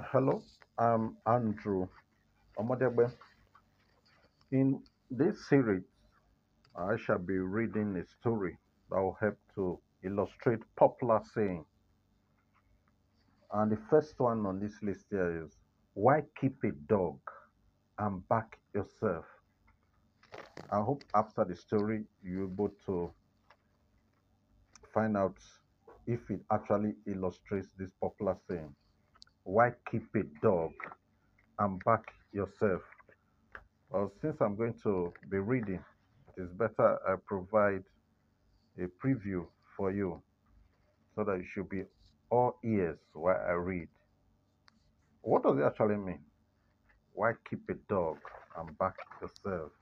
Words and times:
Hello, 0.00 0.40
I'm 0.78 1.16
Andrew 1.26 1.88
Omodebe. 2.56 3.12
In 4.52 4.80
this 5.10 5.48
series, 5.48 5.82
I 6.76 6.96
shall 6.96 7.18
be 7.18 7.38
reading 7.38 7.96
a 7.96 8.06
story 8.06 8.56
that 8.90 9.00
will 9.00 9.18
help 9.20 9.36
to 9.56 9.80
illustrate 10.04 10.60
popular 10.76 11.20
saying. 11.34 11.64
And 13.52 13.72
the 13.72 13.78
first 13.90 14.20
one 14.20 14.46
on 14.46 14.60
this 14.60 14.74
list 14.82 15.06
here 15.10 15.44
is 15.44 15.56
Why 15.94 16.22
keep 16.40 16.62
a 16.62 16.70
dog 16.86 17.18
and 17.98 18.26
back 18.28 18.56
yourself? 18.72 19.24
I 20.70 20.80
hope 20.80 21.02
after 21.12 21.44
the 21.44 21.56
story 21.56 22.04
you're 22.22 22.44
able 22.44 22.70
to 22.86 23.10
find 24.94 25.16
out 25.16 25.38
if 26.06 26.30
it 26.30 26.40
actually 26.52 26.94
illustrates 27.04 27.68
this 27.76 27.90
popular 28.00 28.36
saying. 28.48 28.74
Why 29.48 29.72
keep 29.90 30.14
a 30.14 30.24
dog 30.42 30.72
and 31.58 31.82
back 31.82 32.04
yourself? 32.32 32.82
Well, 33.88 34.12
since 34.20 34.36
I'm 34.42 34.56
going 34.56 34.74
to 34.82 35.14
be 35.30 35.38
reading, 35.38 35.82
it 36.36 36.42
is 36.42 36.50
better 36.52 36.98
I 37.08 37.14
provide 37.26 37.82
a 38.78 38.88
preview 39.02 39.46
for 39.74 39.90
you 39.90 40.20
so 41.14 41.24
that 41.24 41.38
you 41.38 41.44
should 41.50 41.70
be 41.70 41.84
all 42.28 42.58
ears 42.62 42.98
while 43.14 43.42
I 43.48 43.52
read. 43.52 43.88
What 45.22 45.44
does 45.44 45.56
it 45.56 45.62
actually 45.62 45.96
mean? 45.96 46.20
Why 47.14 47.32
keep 47.48 47.62
a 47.70 47.74
dog 47.88 48.18
and 48.58 48.76
back 48.76 48.96
yourself? 49.22 49.72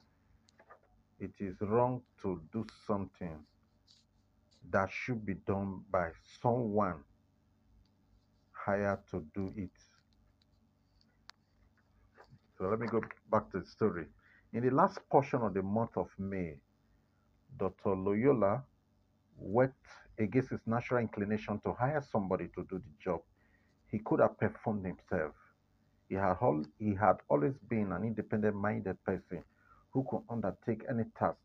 It 1.18 1.32
is 1.40 1.56
wrong 1.60 2.02
to 2.22 2.40
do 2.52 2.64
something 2.86 3.44
that 4.70 4.90
should 4.92 5.26
be 5.26 5.34
done 5.34 5.80
by 5.90 6.10
someone 6.40 7.02
hired 8.66 9.00
to 9.12 9.24
do 9.34 9.52
it. 9.56 9.70
So 12.58 12.66
let 12.66 12.80
me 12.80 12.88
go 12.88 13.00
back 13.30 13.50
to 13.52 13.60
the 13.60 13.66
story. 13.66 14.06
In 14.52 14.62
the 14.64 14.70
last 14.70 14.98
portion 15.10 15.42
of 15.42 15.54
the 15.54 15.62
month 15.62 15.96
of 15.96 16.08
May, 16.18 16.58
Dr. 17.58 17.94
Loyola 17.96 18.64
worked 19.38 19.86
against 20.18 20.50
his 20.50 20.66
natural 20.66 21.00
inclination 21.00 21.60
to 21.60 21.72
hire 21.74 22.02
somebody 22.12 22.48
to 22.56 22.64
do 22.70 22.78
the 22.78 22.92
job 23.04 23.20
he 23.88 24.00
could 24.00 24.20
have 24.20 24.38
performed 24.38 24.86
himself. 24.86 25.34
He 26.08 26.16
had, 26.16 26.36
al- 26.42 26.66
he 26.78 26.94
had 26.94 27.18
always 27.28 27.54
been 27.68 27.92
an 27.92 28.04
independent 28.04 28.56
minded 28.56 29.02
person 29.04 29.44
who 29.92 30.04
could 30.10 30.22
undertake 30.30 30.84
any 30.90 31.04
task 31.18 31.38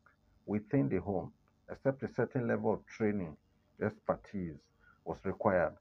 within 0.45 0.89
the 0.89 0.97
home, 1.01 1.33
except 1.71 2.03
a 2.03 2.13
certain 2.13 2.47
level 2.47 2.73
of 2.73 2.85
training, 2.87 3.37
expertise 3.81 4.57
was 5.05 5.17
required. 5.25 5.75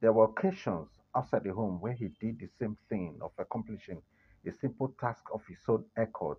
There 0.00 0.12
were 0.12 0.24
occasions 0.26 0.88
outside 1.14 1.44
the 1.44 1.52
home 1.52 1.80
where 1.80 1.92
he 1.92 2.08
did 2.20 2.38
the 2.38 2.48
same 2.58 2.76
thing 2.88 3.18
of 3.20 3.32
accomplishing 3.38 4.02
a 4.46 4.52
simple 4.52 4.88
task 5.00 5.24
of 5.32 5.44
his 5.46 5.58
own 5.68 5.84
accord. 5.96 6.38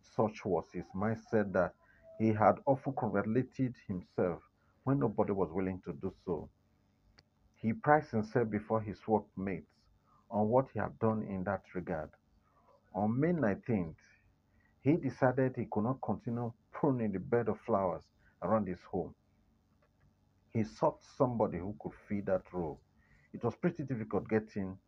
Such 0.00 0.44
was 0.44 0.72
his 0.72 0.86
mindset 0.94 1.52
that 1.52 1.74
he 2.18 2.32
had 2.32 2.58
often 2.66 2.94
congratulated 2.94 3.74
himself 3.86 4.42
when 4.84 4.98
nobody 4.98 5.32
was 5.32 5.52
willing 5.52 5.80
to 5.82 5.92
do 5.92 6.12
so. 6.24 6.48
He 7.56 7.72
prized 7.74 8.10
himself 8.12 8.50
before 8.50 8.80
his 8.80 9.06
workmates 9.06 9.70
on 10.30 10.48
what 10.48 10.70
he 10.72 10.78
had 10.78 10.98
done 10.98 11.22
in 11.22 11.44
that 11.44 11.62
regard. 11.74 12.10
On 12.94 13.18
May 13.20 13.32
19th, 13.32 13.96
he 14.80 14.96
decided 14.96 15.56
he 15.56 15.66
could 15.70 15.84
not 15.84 16.00
continue 16.00 16.52
pruning 16.72 17.12
the 17.12 17.20
bed 17.20 17.48
of 17.48 17.60
flowers 17.60 18.04
around 18.42 18.66
his 18.68 18.82
home. 18.90 19.14
He 20.52 20.64
sought 20.64 21.02
somebody 21.02 21.58
who 21.58 21.74
could 21.80 21.94
fill 22.08 22.22
that 22.26 22.52
role. 22.52 22.80
It 23.32 23.42
was 23.44 23.56
pretty 23.56 23.82
difficult 23.84 24.28
getting 24.28 24.78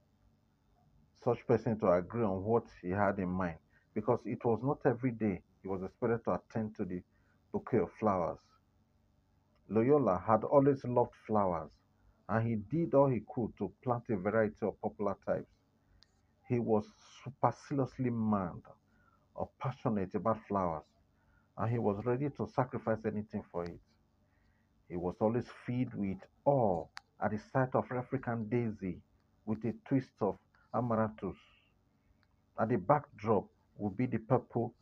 such 1.22 1.47
person 1.47 1.78
to 1.78 1.92
agree 1.92 2.25
on 2.25 2.42
what 2.44 2.67
he 2.83 2.91
had 2.91 3.19
in 3.19 3.28
mind 3.28 3.58
because 3.94 4.20
it 4.25 4.44
was 4.44 4.61
not 4.62 4.80
every 4.84 5.11
day 5.12 5.42
he 5.62 5.69
was 5.69 5.83
expected 5.83 6.25
to 6.25 6.33
attend 6.34 6.75
to 6.77 6.85
the 6.85 7.02
bouquet 7.52 7.79
of 7.79 7.92
flowers. 7.92 8.39
Loyola 9.68 10.18
had 10.18 10.45
always 10.45 10.85
loved 10.85 11.14
flowers 11.27 11.70
and 12.29 12.46
he 12.46 12.56
did 12.56 12.95
all 12.95 13.08
he 13.08 13.20
could 13.35 13.56
to 13.56 13.73
plant 13.83 14.05
a 14.11 14.17
variety 14.17 14.67
of 14.67 14.80
popular 14.83 15.17
types. 15.27 15.51
He 16.48 16.58
was 16.58 16.85
superciliously 17.24 18.11
mad 18.11 18.62
or 19.35 19.48
passionate 19.58 20.14
about 20.14 20.46
flowers 20.46 20.85
and 21.56 21.70
he 21.70 21.79
was 21.79 22.05
ready 22.05 22.30
to 22.30 22.46
sacrifice 22.48 23.05
anything 23.06 23.45
for 23.52 23.64
it. 23.64 23.80
He 24.90 24.96
was 24.96 25.14
always 25.20 25.48
filled 25.64 25.95
with 25.95 26.18
awe 26.45 26.84
at 27.23 27.30
the 27.30 27.39
sight 27.39 27.77
of 27.77 27.92
African 27.92 28.48
daisy 28.48 29.01
with 29.46 29.64
a 29.64 29.73
twist 29.86 30.11
of 30.20 30.36
amaranthus. 30.74 31.36
At 32.58 32.70
the 32.70 32.77
backdrop 32.78 33.46
would 33.79 33.96
be 33.96 34.06
the 34.06 34.18
purple 34.18 34.74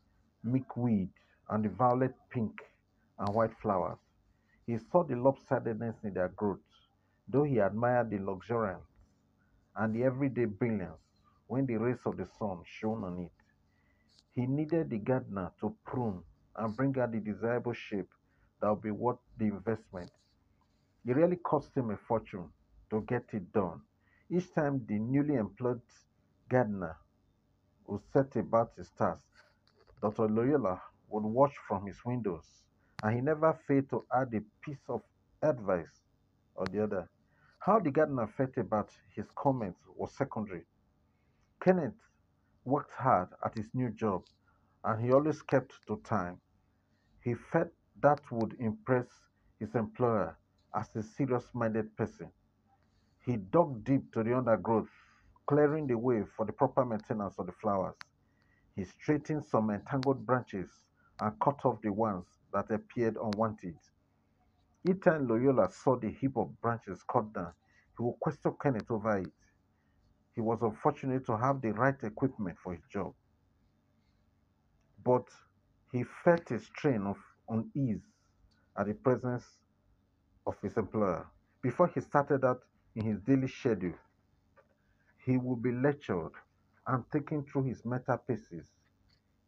milkweed 0.42 1.10
and 1.50 1.62
the 1.62 1.68
violet 1.68 2.14
pink 2.30 2.58
and 3.18 3.34
white 3.34 3.54
flowers. 3.60 3.98
He 4.66 4.78
saw 4.78 5.04
the 5.04 5.14
lopsidedness 5.14 6.02
in 6.02 6.14
their 6.14 6.28
growth, 6.28 6.64
though 7.28 7.44
he 7.44 7.58
admired 7.58 8.08
the 8.08 8.18
luxuriance 8.18 8.88
and 9.76 9.94
the 9.94 10.04
everyday 10.04 10.46
brilliance 10.46 11.02
when 11.48 11.66
the 11.66 11.76
rays 11.76 12.00
of 12.06 12.16
the 12.16 12.24
sun 12.24 12.62
shone 12.64 13.04
on 13.04 13.18
it. 13.18 13.32
He 14.32 14.46
needed 14.46 14.88
the 14.88 14.98
gardener 14.98 15.52
to 15.60 15.76
prune 15.84 16.22
and 16.56 16.74
bring 16.74 16.98
out 16.98 17.12
the 17.12 17.20
desirable 17.20 17.74
shape 17.74 18.08
that 18.60 18.70
would 18.70 18.82
be 18.82 18.90
worth 18.90 19.18
the 19.38 19.46
investment. 19.46 20.10
It 21.06 21.16
really 21.16 21.36
cost 21.36 21.76
him 21.76 21.90
a 21.90 21.96
fortune 21.96 22.50
to 22.90 23.00
get 23.02 23.24
it 23.32 23.52
done. 23.52 23.82
Each 24.30 24.52
time 24.54 24.84
the 24.86 24.98
newly 24.98 25.34
employed 25.36 25.82
gardener 26.48 26.96
would 27.86 28.02
set 28.12 28.36
about 28.36 28.74
his 28.76 28.90
task, 28.90 29.26
Dr. 30.00 30.28
Loyola 30.28 30.82
would 31.08 31.24
watch 31.24 31.56
from 31.66 31.86
his 31.86 32.04
windows, 32.04 32.64
and 33.02 33.14
he 33.14 33.20
never 33.20 33.52
failed 33.66 33.88
to 33.90 34.06
add 34.12 34.34
a 34.34 34.42
piece 34.62 34.88
of 34.88 35.02
advice 35.42 36.02
or 36.54 36.66
the 36.66 36.82
other. 36.82 37.08
How 37.60 37.80
the 37.80 37.90
gardener 37.90 38.26
felt 38.26 38.56
about 38.58 38.90
his 39.14 39.30
comments 39.34 39.80
was 39.96 40.12
secondary. 40.16 40.64
Kenneth 41.60 42.00
worked 42.64 42.92
hard 42.92 43.28
at 43.44 43.54
his 43.54 43.74
new 43.74 43.90
job, 43.90 44.24
and 44.84 45.00
he 45.04 45.12
always 45.12 45.42
kept 45.42 45.72
to 45.86 45.96
time. 46.04 46.40
He 47.20 47.34
felt 47.34 47.70
that 48.02 48.20
would 48.30 48.54
impress 48.60 49.06
his 49.60 49.74
employer 49.74 50.38
as 50.74 50.94
a 50.96 51.02
serious 51.02 51.44
minded 51.54 51.96
person. 51.96 52.30
He 53.24 53.36
dug 53.36 53.84
deep 53.84 54.12
to 54.14 54.22
the 54.24 54.36
undergrowth, 54.36 54.90
clearing 55.46 55.86
the 55.86 55.98
way 55.98 56.24
for 56.36 56.46
the 56.46 56.52
proper 56.52 56.84
maintenance 56.84 57.36
of 57.38 57.46
the 57.46 57.52
flowers. 57.52 57.96
He 58.76 58.84
straightened 58.84 59.44
some 59.44 59.70
entangled 59.70 60.26
branches 60.26 60.70
and 61.20 61.38
cut 61.40 61.64
off 61.64 61.82
the 61.82 61.92
ones 61.92 62.26
that 62.52 62.70
appeared 62.70 63.16
unwanted. 63.22 63.76
Time 65.04 65.28
Loyola 65.28 65.70
saw 65.70 65.96
the 65.98 66.10
heap 66.10 66.36
of 66.36 66.60
branches 66.62 67.02
cut 67.12 67.32
down, 67.34 67.52
he 67.98 68.04
would 68.04 68.18
question 68.20 68.54
Kenneth 68.62 68.90
over 68.90 69.18
it. 69.18 69.32
He 70.34 70.40
was 70.40 70.62
unfortunate 70.62 71.26
to 71.26 71.36
have 71.36 71.60
the 71.60 71.72
right 71.72 72.02
equipment 72.02 72.58
for 72.62 72.74
his 72.74 72.84
job, 72.92 73.14
but 75.04 75.28
he 75.92 76.04
felt 76.24 76.50
a 76.52 76.58
strain 76.60 77.02
of 77.06 77.16
unease 77.48 78.02
at 78.76 78.86
the 78.86 78.94
presence 78.94 79.44
of 80.46 80.54
his 80.62 80.76
employer. 80.76 81.26
Before 81.62 81.88
he 81.88 82.00
started 82.00 82.44
out 82.44 82.62
in 82.94 83.04
his 83.04 83.20
daily 83.20 83.48
schedule, 83.48 83.94
he 85.24 85.36
would 85.36 85.62
be 85.62 85.72
lectured 85.72 86.32
and 86.86 87.04
taken 87.10 87.44
through 87.44 87.64
his 87.64 87.84
meta 87.84 88.18
pieces. 88.26 88.66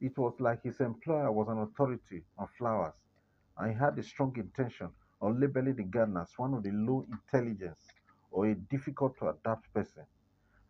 It 0.00 0.16
was 0.18 0.34
like 0.40 0.62
his 0.62 0.80
employer 0.80 1.30
was 1.32 1.48
an 1.48 1.58
authority 1.58 2.24
on 2.38 2.48
flowers, 2.58 2.94
and 3.58 3.72
he 3.72 3.78
had 3.78 3.98
a 3.98 4.02
strong 4.02 4.34
intention 4.36 4.90
of 5.20 5.38
labeling 5.38 5.76
the 5.76 5.84
gardener 5.84 6.22
as 6.22 6.32
one 6.36 6.54
of 6.54 6.62
the 6.62 6.70
low 6.72 7.04
intelligence 7.10 7.80
or 8.30 8.46
a 8.46 8.54
difficult 8.54 9.16
to 9.18 9.28
adapt 9.28 9.72
person. 9.74 10.04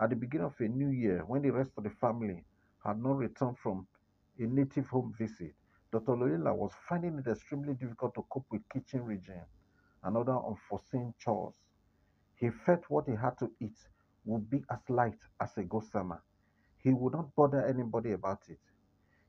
At 0.00 0.10
the 0.10 0.16
beginning 0.16 0.46
of 0.46 0.60
a 0.60 0.68
new 0.68 0.88
year, 0.90 1.24
when 1.26 1.42
the 1.42 1.50
rest 1.50 1.72
of 1.76 1.84
the 1.84 1.90
family 1.90 2.44
had 2.84 3.02
not 3.02 3.18
returned 3.18 3.58
from 3.58 3.86
a 4.38 4.42
native 4.42 4.88
home 4.88 5.14
visit, 5.18 5.54
Dr. 5.92 6.16
Loyola 6.16 6.54
was 6.54 6.72
finding 6.88 7.18
it 7.18 7.26
extremely 7.26 7.74
difficult 7.74 8.14
to 8.14 8.22
cope 8.30 8.46
with 8.50 8.68
kitchen 8.68 9.04
regime 9.04 9.44
and 10.04 10.16
other 10.16 10.38
unforeseen 10.38 11.14
chores. 11.18 11.54
He 12.36 12.50
felt 12.50 12.84
what 12.88 13.08
he 13.08 13.14
had 13.16 13.38
to 13.38 13.50
eat 13.60 13.76
would 14.24 14.48
be 14.48 14.64
as 14.70 14.88
light 14.88 15.18
as 15.40 15.56
a 15.58 15.64
gossamer. 15.64 16.22
He 16.78 16.92
would 16.92 17.14
not 17.14 17.34
bother 17.34 17.64
anybody 17.66 18.12
about 18.12 18.48
it. 18.48 18.60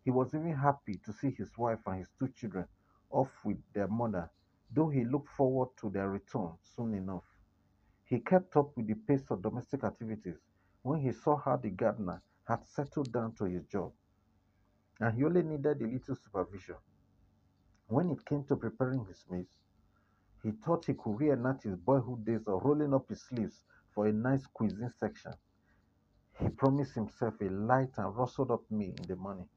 He 0.04 0.12
was 0.12 0.34
even 0.36 0.54
happy 0.56 0.98
to 1.06 1.14
see 1.14 1.32
his 1.32 1.58
wife 1.58 1.80
and 1.88 1.98
his 1.98 2.10
two 2.20 2.30
children 2.30 2.68
off 3.10 3.32
with 3.44 3.58
their 3.74 3.88
mother, 3.88 4.30
though 4.72 4.90
he 4.90 5.04
looked 5.04 5.30
forward 5.30 5.70
to 5.78 5.90
their 5.90 6.10
return 6.10 6.54
soon 6.62 6.94
enough. 6.94 7.26
He 8.06 8.20
kept 8.20 8.56
up 8.56 8.76
with 8.78 8.88
the 8.88 8.96
pace 8.96 9.32
of 9.32 9.42
domestic 9.42 9.84
activities 9.84 10.38
when 10.84 11.00
he 11.02 11.12
saw 11.12 11.38
how 11.38 11.58
the 11.58 11.72
gardener 11.72 12.22
had 12.48 12.66
settled 12.68 13.12
down 13.12 13.34
to 13.36 13.46
his 13.46 13.66
job, 13.66 13.94
and 15.02 15.16
he 15.18 15.26
only 15.26 15.44
needed 15.44 15.82
a 15.82 15.88
little 15.88 16.16
supervision. 16.16 16.78
When 17.88 18.10
it 18.12 18.26
came 18.26 18.46
to 18.46 18.56
preparing 18.56 19.06
his 19.06 19.26
meals, 19.30 19.58
he 20.44 20.52
thought 20.52 20.86
he 20.86 20.94
could 20.96 21.20
reenact 21.20 21.64
his 21.64 21.76
boyhood 21.76 22.26
days 22.26 22.48
of 22.48 22.64
rolling 22.64 22.94
up 22.94 23.10
his 23.10 23.24
sleeves 23.24 23.62
for 23.94 24.08
a 24.08 24.14
nice 24.14 24.48
cuisine 24.48 24.92
section. 25.00 25.34
He 26.40 26.50
promised 26.50 26.96
himself 26.96 27.36
a 27.42 27.50
light 27.50 27.98
and 27.98 28.16
rustled 28.16 28.52
up 28.52 28.70
meal 28.72 28.96
in 28.98 29.08
the 29.08 29.16
morning, 29.16 29.50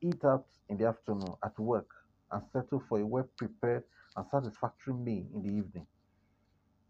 eat 0.00 0.24
out 0.24 0.46
in 0.68 0.78
the 0.78 0.86
afternoon 0.86 1.34
at 1.44 1.58
work, 1.58 1.88
and 2.30 2.44
settle 2.52 2.80
for 2.80 3.00
a 3.00 3.06
well 3.06 3.28
prepared 3.38 3.84
and 4.16 4.26
satisfactory 4.28 4.94
meal 4.94 5.26
in 5.34 5.42
the 5.42 5.50
evening. 5.50 5.86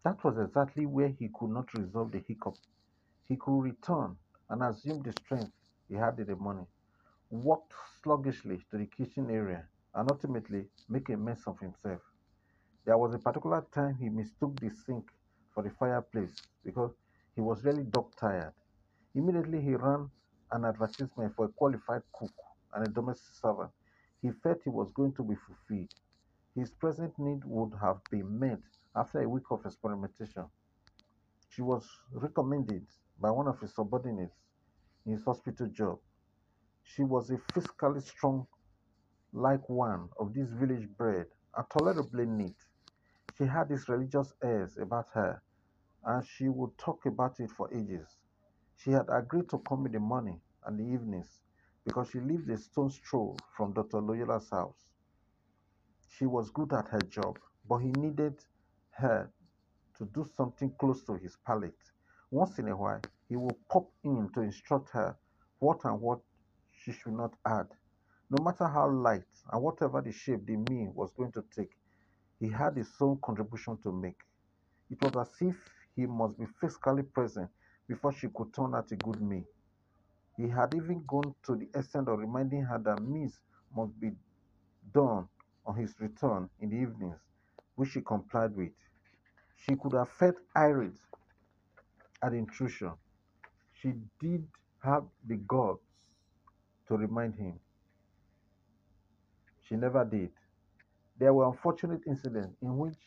That 0.03 0.23
was 0.23 0.37
exactly 0.37 0.85
where 0.85 1.09
he 1.09 1.29
could 1.33 1.51
not 1.51 1.73
resolve 1.73 2.11
the 2.11 2.19
hiccup. 2.19 2.57
He 3.27 3.37
could 3.37 3.61
return 3.61 4.17
and 4.49 4.63
assume 4.63 5.03
the 5.03 5.13
strength 5.13 5.53
he 5.87 5.95
had 5.95 6.19
in 6.19 6.27
the 6.27 6.35
morning, 6.35 6.67
walked 7.29 7.73
sluggishly 8.03 8.63
to 8.71 8.77
the 8.77 8.85
kitchen 8.85 9.29
area, 9.29 9.67
and 9.93 10.11
ultimately 10.11 10.65
make 10.89 11.09
a 11.09 11.17
mess 11.17 11.41
of 11.47 11.59
himself. 11.59 12.01
There 12.85 12.97
was 12.97 13.13
a 13.13 13.19
particular 13.19 13.65
time 13.73 13.95
he 13.95 14.09
mistook 14.09 14.59
the 14.59 14.69
sink 14.69 15.09
for 15.53 15.63
the 15.63 15.71
fireplace 15.71 16.35
because 16.63 16.91
he 17.35 17.41
was 17.41 17.63
really 17.63 17.83
dog 17.83 18.15
tired. 18.19 18.53
Immediately 19.15 19.61
he 19.61 19.75
ran 19.75 20.09
an 20.51 20.65
advertisement 20.65 21.35
for 21.35 21.45
a 21.45 21.49
qualified 21.49 22.03
cook 22.13 22.33
and 22.73 22.87
a 22.87 22.91
domestic 22.91 23.33
servant. 23.33 23.71
He 24.21 24.31
felt 24.31 24.61
he 24.63 24.69
was 24.69 24.91
going 24.91 25.13
to 25.13 25.23
be 25.23 25.35
fulfilled. 25.35 25.89
His 26.55 26.71
present 26.71 27.17
need 27.17 27.43
would 27.45 27.73
have 27.81 27.99
been 28.11 28.39
met 28.39 28.59
after 28.95 29.21
a 29.21 29.29
week 29.29 29.45
of 29.51 29.65
experimentation. 29.65 30.45
She 31.49 31.61
was 31.61 31.87
recommended 32.11 32.85
by 33.19 33.31
one 33.31 33.47
of 33.47 33.59
his 33.59 33.73
subordinates 33.73 34.35
in 35.05 35.13
his 35.13 35.23
hospital 35.23 35.67
job. 35.67 35.99
She 36.85 37.03
was 37.03 37.31
a 37.31 37.37
physically 37.53 38.01
strong, 38.01 38.47
like 39.33 39.67
one 39.69 40.09
of 40.19 40.33
this 40.33 40.49
village 40.51 40.87
bred, 40.97 41.27
and 41.55 41.65
tolerably 41.69 42.25
neat. 42.27 42.55
She 43.37 43.45
had 43.45 43.69
these 43.69 43.89
religious 43.89 44.33
airs 44.43 44.77
about 44.77 45.09
her, 45.13 45.41
and 46.05 46.25
she 46.25 46.47
would 46.49 46.77
talk 46.77 47.05
about 47.05 47.39
it 47.39 47.51
for 47.51 47.73
ages. 47.73 48.17
She 48.77 48.91
had 48.91 49.07
agreed 49.09 49.49
to 49.49 49.59
come 49.59 49.85
in 49.87 49.93
the 49.93 49.99
morning 49.99 50.41
and 50.63 50.79
the 50.79 50.83
evenings 50.85 51.41
because 51.83 52.09
she 52.11 52.19
lived 52.21 52.49
a 52.49 52.57
stone's 52.57 52.97
throw 52.99 53.35
from 53.57 53.73
Dr. 53.73 53.99
Loyola's 54.01 54.49
house. 54.51 54.85
She 56.09 56.25
was 56.27 56.51
good 56.51 56.73
at 56.73 56.87
her 56.89 57.01
job, 57.01 57.39
but 57.67 57.79
he 57.79 57.91
needed 57.91 58.39
her 58.91 59.31
to 59.97 60.05
do 60.05 60.25
something 60.35 60.71
close 60.79 61.03
to 61.05 61.15
his 61.15 61.37
palate. 61.45 61.91
Once 62.31 62.59
in 62.59 62.69
a 62.69 62.75
while, 62.77 63.01
he 63.27 63.35
would 63.35 63.57
pop 63.69 63.91
in 64.03 64.29
to 64.33 64.41
instruct 64.41 64.91
her 64.91 65.17
what 65.59 65.83
and 65.85 65.99
what 66.01 66.21
she 66.85 66.91
should 66.91 67.13
not 67.13 67.33
add. 67.45 67.67
No 68.29 68.43
matter 68.43 68.67
how 68.67 68.89
light 68.89 69.23
and 69.51 69.61
whatever 69.63 70.01
the 70.01 70.11
shape 70.11 70.45
the 70.45 70.55
meal 70.55 70.91
was 70.93 71.11
going 71.17 71.31
to 71.31 71.43
take, 71.55 71.71
he 72.39 72.49
had 72.49 72.77
his 72.77 72.91
own 73.01 73.17
contribution 73.23 73.77
to 73.81 73.91
make. 73.91 74.19
It 74.91 75.01
was 75.01 75.15
as 75.27 75.35
if 75.41 75.55
he 75.95 76.05
must 76.05 76.37
be 76.37 76.45
physically 76.61 77.03
present 77.03 77.49
before 77.87 78.13
she 78.13 78.27
could 78.35 78.53
turn 78.53 78.75
out 78.75 78.91
a 78.91 78.95
good 78.97 79.21
meal. 79.21 79.45
He 80.37 80.47
had 80.49 80.73
even 80.75 81.03
gone 81.07 81.33
to 81.45 81.55
the 81.55 81.69
extent 81.79 82.07
of 82.09 82.19
reminding 82.19 82.63
her 82.63 82.79
that 82.79 83.01
meals 83.01 83.39
must 83.75 83.99
be 83.99 84.11
done 84.93 85.27
on 85.65 85.75
his 85.77 85.93
return 85.99 86.49
in 86.61 86.69
the 86.69 86.77
evenings, 86.77 87.19
which 87.75 87.91
she 87.91 88.01
complied 88.01 88.55
with. 88.55 88.71
She 89.57 89.75
could 89.75 89.93
have 89.93 90.09
felt 90.09 90.35
irate 90.55 90.99
at 92.23 92.33
intrusion. 92.33 92.93
She 93.73 93.93
did 94.19 94.47
have 94.83 95.05
the 95.25 95.37
guts 95.37 95.84
to 96.87 96.97
remind 96.97 97.35
him. 97.35 97.59
She 99.61 99.75
never 99.75 100.05
did. 100.05 100.31
There 101.17 101.33
were 101.33 101.47
unfortunate 101.47 102.01
incidents 102.05 102.55
in 102.61 102.77
which 102.77 102.97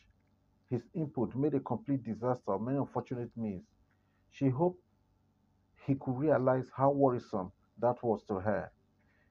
his 0.70 0.82
input 0.94 1.34
made 1.34 1.54
a 1.54 1.60
complete 1.60 2.02
disaster 2.04 2.52
of 2.52 2.62
many 2.62 2.78
unfortunate 2.78 3.30
meals. 3.36 3.64
She 4.30 4.48
hoped 4.48 4.82
he 5.86 5.94
could 5.94 6.18
realize 6.18 6.70
how 6.76 6.90
worrisome 6.90 7.52
that 7.78 8.02
was 8.02 8.24
to 8.24 8.34
her. 8.40 8.70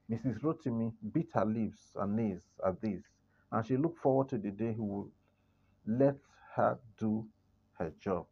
Mrs. 0.09 0.41
Rotimi 0.41 0.93
bit 1.11 1.27
her 1.33 1.45
lips 1.45 1.91
and 1.95 2.15
knees 2.15 2.41
at 2.65 2.81
this, 2.81 3.03
and 3.51 3.65
she 3.65 3.77
looked 3.77 3.99
forward 3.99 4.29
to 4.29 4.37
the 4.37 4.51
day 4.51 4.73
he 4.73 4.79
would 4.79 5.11
let 5.85 6.17
her 6.55 6.79
do 6.97 7.27
her 7.77 7.91
job. 7.99 8.25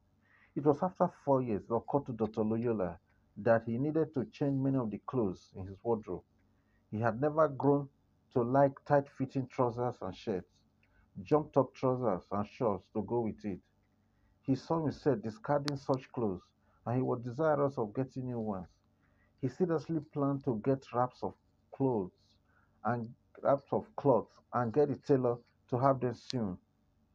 It 0.55 0.63
was 0.65 0.81
after 0.81 1.09
four 1.25 1.41
years 1.41 1.63
it 1.69 1.73
occurred 1.73 2.05
to 2.07 2.13
Dr. 2.13 2.43
Loyola 2.43 2.97
that 3.37 3.63
he 3.65 3.77
needed 3.77 4.13
to 4.13 4.25
change 4.25 4.57
many 4.59 4.77
of 4.77 4.91
the 4.91 4.99
clothes 5.07 5.51
in 5.55 5.67
his 5.67 5.77
wardrobe. 5.83 6.23
He 6.91 6.99
had 6.99 7.21
never 7.21 7.47
grown 7.49 7.89
to 8.33 8.41
like 8.43 8.73
tight 8.85 9.09
fitting 9.09 9.47
trousers 9.47 9.97
and 10.01 10.15
shirts, 10.15 10.49
jumped 11.23 11.57
up 11.57 11.73
trousers 11.75 12.25
and 12.31 12.47
shorts 12.47 12.87
to 12.93 13.03
go 13.03 13.21
with 13.21 13.43
it. 13.45 13.61
He 14.43 14.55
saw 14.55 14.81
himself 14.83 15.21
discarding 15.21 15.77
such 15.77 16.11
clothes 16.13 16.43
and 16.85 16.97
he 16.97 17.01
was 17.03 17.21
desirous 17.23 17.77
of 17.77 17.93
getting 17.93 18.27
new 18.27 18.39
ones. 18.39 18.69
He 19.41 19.49
seriously 19.49 20.01
planned 20.13 20.43
to 20.45 20.61
get 20.63 20.85
wraps 20.93 21.23
of 21.23 21.35
clothes 21.75 22.13
and 22.85 23.13
wraps 23.43 23.67
of 23.73 23.95
cloth 23.95 24.29
and 24.53 24.73
get 24.73 24.89
a 24.89 24.95
tailor 24.97 25.37
to 25.69 25.79
have 25.79 25.99
them 25.99 26.13
sewn 26.13 26.57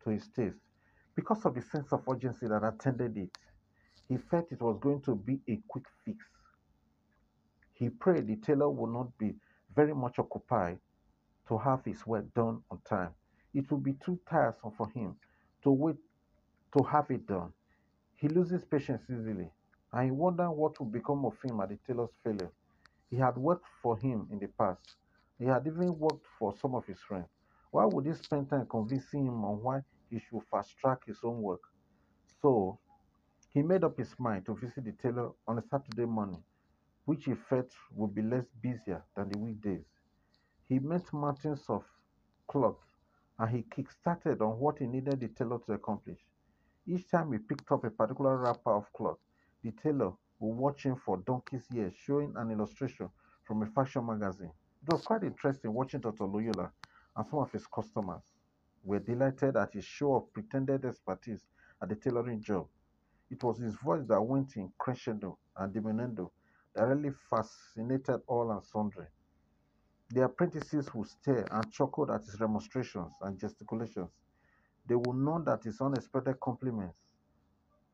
to 0.05 0.11
his 0.11 0.29
taste. 0.31 0.61
Because 1.17 1.45
of 1.47 1.55
the 1.55 1.63
sense 1.63 1.93
of 1.93 2.09
urgency 2.09 2.47
that 2.49 2.65
attended 2.65 3.17
it, 3.17 3.31
he 4.11 4.17
felt 4.17 4.51
it 4.51 4.61
was 4.61 4.77
going 4.81 5.01
to 5.03 5.15
be 5.15 5.41
a 5.49 5.62
quick 5.69 5.85
fix. 6.05 6.19
He 7.75 7.89
prayed 7.89 8.27
the 8.27 8.37
tailor 8.37 8.69
would 8.69 8.93
not 8.93 9.17
be 9.17 9.37
very 9.75 9.95
much 9.95 10.19
occupied 10.19 10.81
to 11.47 11.57
have 11.57 11.85
his 11.85 12.05
work 12.05 12.25
done 12.35 12.61
on 12.73 12.81
time. 12.89 13.11
It 13.55 13.71
would 13.71 13.85
be 13.85 13.93
too 14.05 14.19
tiresome 14.29 14.73
for 14.77 14.89
him 14.89 15.15
to 15.62 15.71
wait 15.71 15.97
to 16.77 16.83
have 16.83 17.09
it 17.11 17.25
done. 17.29 17.53
He 18.17 18.27
loses 18.29 18.65
patience 18.65 19.03
easily, 19.09 19.49
and 19.93 20.05
he 20.05 20.11
wondered 20.11 20.51
what 20.51 20.81
would 20.81 20.91
become 20.93 21.25
of 21.25 21.41
him 21.45 21.61
at 21.61 21.69
the 21.69 21.79
tailor's 21.87 22.11
failure. 22.25 22.51
He 23.11 23.17
had 23.17 23.37
worked 23.39 23.67
for 23.81 23.97
him 23.97 24.27
in 24.33 24.41
the 24.41 24.49
past. 24.49 24.97
He 25.39 25.45
had 25.45 25.65
even 25.69 25.97
worked 25.97 26.27
for 26.37 26.53
some 26.61 26.75
of 26.75 26.85
his 26.85 26.99
friends. 27.01 27.29
Why 27.71 27.85
would 27.85 28.07
he 28.07 28.15
spend 28.15 28.51
time 28.51 28.67
convincing 28.69 29.27
him 29.27 29.45
on 29.45 29.62
why 29.62 29.83
he 30.11 30.19
should 30.19 30.43
fast 30.51 30.77
track 30.79 30.99
his 31.07 31.19
own 31.23 31.41
work? 31.41 31.61
So 32.43 32.81
he 33.52 33.62
made 33.62 33.82
up 33.82 33.99
his 33.99 34.14
mind 34.19 34.47
to 34.47 34.55
visit 34.55 34.85
the 34.85 34.93
tailor 34.93 35.31
on 35.49 35.58
a 35.58 35.62
Saturday 35.62 36.06
morning, 36.06 36.43
which 37.05 37.25
he 37.25 37.35
felt 37.35 37.70
would 37.97 38.14
be 38.14 38.23
less 38.23 38.47
busier 38.62 39.02
than 39.17 39.29
the 39.29 39.38
weekdays. 39.38 39.85
He 40.69 40.79
met 40.79 41.12
mountains 41.12 41.64
of 41.69 41.85
cloth 42.47 42.79
and 43.38 43.50
he 43.50 43.64
kick-started 43.75 44.41
on 44.41 44.58
what 44.61 44.79
he 44.79 44.87
needed 44.87 45.19
the 45.19 45.29
tailor 45.29 45.58
to 45.67 45.73
accomplish. 45.73 46.20
Each 46.87 47.11
time 47.11 47.32
he 47.32 47.38
picked 47.38 47.73
up 47.73 47.82
a 47.85 47.91
particular 47.91 48.37
wrapper 48.37 48.70
of 48.70 48.93
cloth, 48.93 49.19
the 49.64 49.73
tailor 49.73 50.12
would 50.38 50.56
watch 50.56 50.85
him 50.85 50.94
for 51.05 51.17
donkey's 51.19 51.66
years, 51.73 51.95
showing 51.97 52.33
an 52.37 52.52
illustration 52.52 53.11
from 53.42 53.62
a 53.62 53.66
fashion 53.66 54.07
magazine. 54.07 54.52
It 54.83 54.92
was 54.92 55.02
quite 55.02 55.25
interesting 55.25 55.75
watching 55.75 56.00
Dr. 56.00 56.25
Loyola 56.25 56.71
and 57.16 57.26
some 57.26 57.40
of 57.40 57.50
his 57.50 57.66
customers 57.66 58.23
were 58.85 59.00
delighted 59.00 59.57
at 59.57 59.75
his 59.75 59.85
show 59.85 60.14
of 60.14 60.33
pretended 60.33 60.85
expertise 60.85 61.45
at 61.83 61.88
the 61.88 61.97
tailoring 61.97 62.40
job. 62.40 62.69
It 63.31 63.43
was 63.45 63.59
his 63.59 63.77
voice 63.77 64.05
that 64.09 64.21
went 64.23 64.57
in 64.57 64.73
crescendo 64.79 65.39
and 65.57 65.73
diminuendo 65.73 66.31
that 66.75 66.85
really 66.85 67.13
fascinated 67.31 68.21
all 68.27 68.51
and 68.51 68.65
sundry. 68.65 69.07
The 70.11 70.25
apprentices 70.25 70.93
would 70.95 71.09
stare 71.09 71.47
and 71.53 71.71
chuckle 71.73 72.11
at 72.13 72.25
his 72.25 72.41
remonstrations 72.41 73.13
and 73.23 73.39
gesticulations. 73.39 74.11
They 74.87 74.97
would 74.97 75.17
nod 75.17 75.49
at 75.49 75.65
his 75.65 75.81
unexpected 75.81 76.41
compliments 76.41 76.99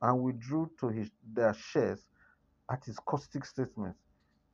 and 0.02 0.22
withdrew 0.22 0.70
to 0.80 0.88
his, 0.88 1.10
their 1.24 1.54
shares 1.54 2.06
at 2.70 2.84
his 2.84 2.98
caustic 3.00 3.44
statements. 3.44 4.00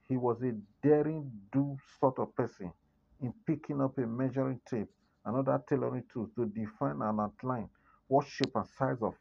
He 0.09 0.17
was 0.17 0.43
a 0.43 0.53
daring 0.83 1.31
do 1.53 1.77
sort 2.01 2.19
of 2.19 2.35
person 2.35 2.73
in 3.21 3.33
picking 3.47 3.81
up 3.81 3.99
a 3.99 4.07
measuring 4.07 4.61
tape 4.69 4.91
and 5.25 5.37
other 5.37 5.63
tailoring 5.69 6.05
tools 6.13 6.31
to 6.37 6.47
define 6.47 7.03
and 7.03 7.21
outline 7.21 7.71
what 8.09 8.27
shape 8.27 8.53
and 8.57 8.67
size 8.67 9.03
of 9.03 9.15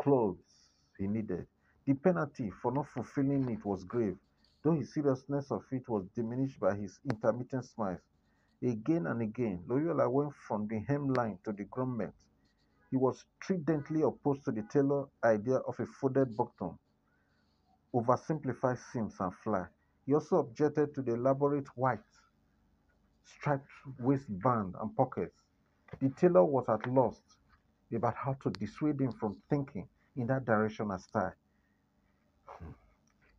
clothes 0.00 0.49
he 1.00 1.08
needed. 1.08 1.46
The 1.86 1.94
penalty 1.94 2.50
for 2.62 2.72
not 2.72 2.88
fulfilling 2.88 3.48
it 3.50 3.64
was 3.64 3.84
grave, 3.84 4.18
though 4.62 4.72
his 4.74 4.94
seriousness 4.94 5.50
of 5.50 5.64
it 5.72 5.88
was 5.88 6.06
diminished 6.14 6.60
by 6.60 6.76
his 6.76 7.00
intermittent 7.10 7.64
smiles. 7.64 8.00
Again 8.62 9.06
and 9.06 9.22
again, 9.22 9.64
Loyola 9.66 10.08
went 10.10 10.34
from 10.46 10.68
the 10.68 10.80
hemline 10.88 11.42
to 11.44 11.52
the 11.52 11.64
grommet. 11.64 12.12
He 12.90 12.96
was 12.96 13.24
stridently 13.42 14.02
opposed 14.02 14.44
to 14.44 14.52
the 14.52 14.62
tailor 14.62 15.06
idea 15.24 15.56
of 15.56 15.80
a 15.80 15.86
folded 15.86 16.36
bottom, 16.36 16.78
oversimplified 17.94 18.78
seams 18.92 19.16
and 19.20 19.34
fly. 19.42 19.66
He 20.06 20.14
also 20.14 20.38
objected 20.38 20.94
to 20.94 21.02
the 21.02 21.14
elaborate 21.14 21.68
white 21.76 22.00
striped 23.24 23.70
waistband 23.98 24.74
and 24.80 24.96
pockets. 24.96 25.42
The 26.00 26.10
tailor 26.10 26.44
was 26.44 26.68
at 26.68 26.86
loss 26.86 27.20
about 27.94 28.14
how 28.16 28.34
to 28.42 28.50
dissuade 28.50 29.00
him 29.00 29.12
from 29.12 29.36
thinking 29.48 29.88
in 30.16 30.26
that 30.28 30.44
direction 30.44 30.90
and 30.90 31.00
style. 31.00 31.34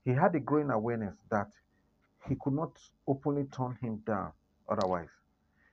He 0.06 0.12
had 0.12 0.36
a 0.36 0.40
growing 0.40 0.72
awareness 0.72 1.18
that 1.32 1.50
he 2.28 2.36
could 2.42 2.54
not 2.54 2.78
openly 3.08 3.46
turn 3.46 3.78
him 3.82 3.98
down 4.06 4.34
otherwise. 4.70 5.10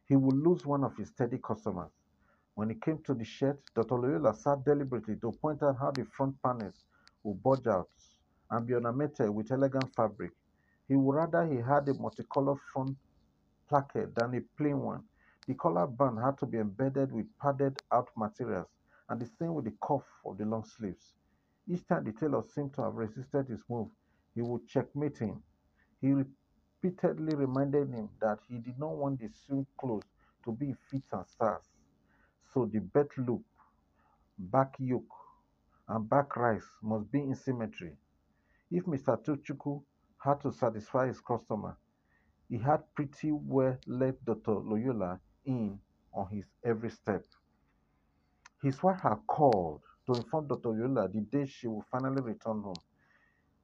He 0.09 0.17
would 0.17 0.37
lose 0.37 0.67
one 0.67 0.85
of 0.85 0.97
his 0.97 1.09
steady 1.11 1.39
customers. 1.39 1.93
When 2.55 2.71
it 2.71 2.83
came 2.83 2.99
to 3.05 3.15
the 3.15 3.25
shirt, 3.25 3.61
Dr. 3.75 3.97
Loyola 3.97 4.35
sat 4.35 4.65
deliberately 4.65 5.17
to 5.23 5.33
point 5.33 5.63
out 5.63 5.79
how 5.81 5.91
the 5.93 6.05
front 6.05 6.37
panels 6.43 6.85
would 7.25 7.43
bulge 7.43 7.67
out 7.67 7.91
and 8.51 8.67
be 8.67 8.75
ornamented 8.75 9.31
with 9.31 9.53
elegant 9.53 9.95
fabric. 9.97 10.33
He 10.89 10.97
would 10.97 11.15
rather 11.17 11.47
he 11.47 11.57
had 11.59 11.89
a 11.89 11.95
multicolored 11.95 12.59
front 12.73 12.97
placard 13.69 14.15
than 14.17 14.35
a 14.37 14.41
plain 14.59 14.81
one. 14.81 15.05
The 15.49 15.55
collar 15.55 15.87
band 15.87 16.19
had 16.21 16.39
to 16.39 16.47
be 16.47 16.59
embedded 16.59 17.13
with 17.13 17.27
padded 17.43 17.79
out 17.93 18.09
materials, 18.17 18.69
and 19.09 19.21
the 19.21 19.27
same 19.27 19.55
with 19.55 19.67
the 19.67 19.75
cuff 19.87 20.05
of 20.25 20.39
the 20.39 20.45
long 20.47 20.65
sleeves. 20.65 21.15
Each 21.69 21.87
time 21.87 22.05
the 22.05 22.13
tailor 22.13 22.43
seemed 22.43 22.75
to 22.75 22.83
have 22.83 22.95
resisted 22.95 23.49
his 23.49 23.63
move, 23.71 23.89
he 24.35 24.43
would 24.43 24.67
checkmate 24.69 25.19
him. 25.19 25.43
He 26.01 26.13
repeatedly 26.13 27.35
reminded 27.37 27.91
him 27.91 28.11
that 28.21 28.41
he 28.49 28.59
did 28.59 28.79
not 28.79 28.97
want 28.97 29.21
the 29.21 29.29
sewn 29.29 29.67
clothes 29.79 30.07
to 30.45 30.53
be 30.53 30.75
fits 30.91 31.13
and 31.13 31.27
starts. 31.27 31.69
So 32.55 32.67
the 32.67 32.81
belt 32.81 33.11
loop, 33.19 33.45
back 34.39 34.77
yoke, 34.79 35.15
and 35.89 36.09
back 36.09 36.37
rise 36.37 36.67
must 36.83 37.11
be 37.13 37.21
in 37.21 37.35
symmetry. 37.37 37.97
If 38.71 38.85
Mr. 38.87 39.17
Tochukwu 39.23 39.85
had 40.19 40.41
to 40.43 40.53
satisfy 40.53 41.09
his 41.09 41.21
customer, 41.21 41.77
he 42.49 42.59
had 42.59 42.83
pretty 42.95 43.33
well 43.33 43.79
let 43.87 44.25
Dr. 44.25 44.55
Loyola 44.55 45.21
in 45.45 45.81
on 46.15 46.29
his 46.31 46.47
every 46.65 46.91
step. 46.91 47.25
His 48.63 48.83
wife 48.83 49.01
had 49.01 49.27
called 49.27 49.83
to 50.07 50.17
inform 50.17 50.49
Dr. 50.49 50.71
Loyola 50.71 51.09
the 51.09 51.21
day 51.21 51.47
she 51.47 51.69
would 51.69 51.87
finally 51.87 52.23
return 52.23 52.63
home. 52.63 52.81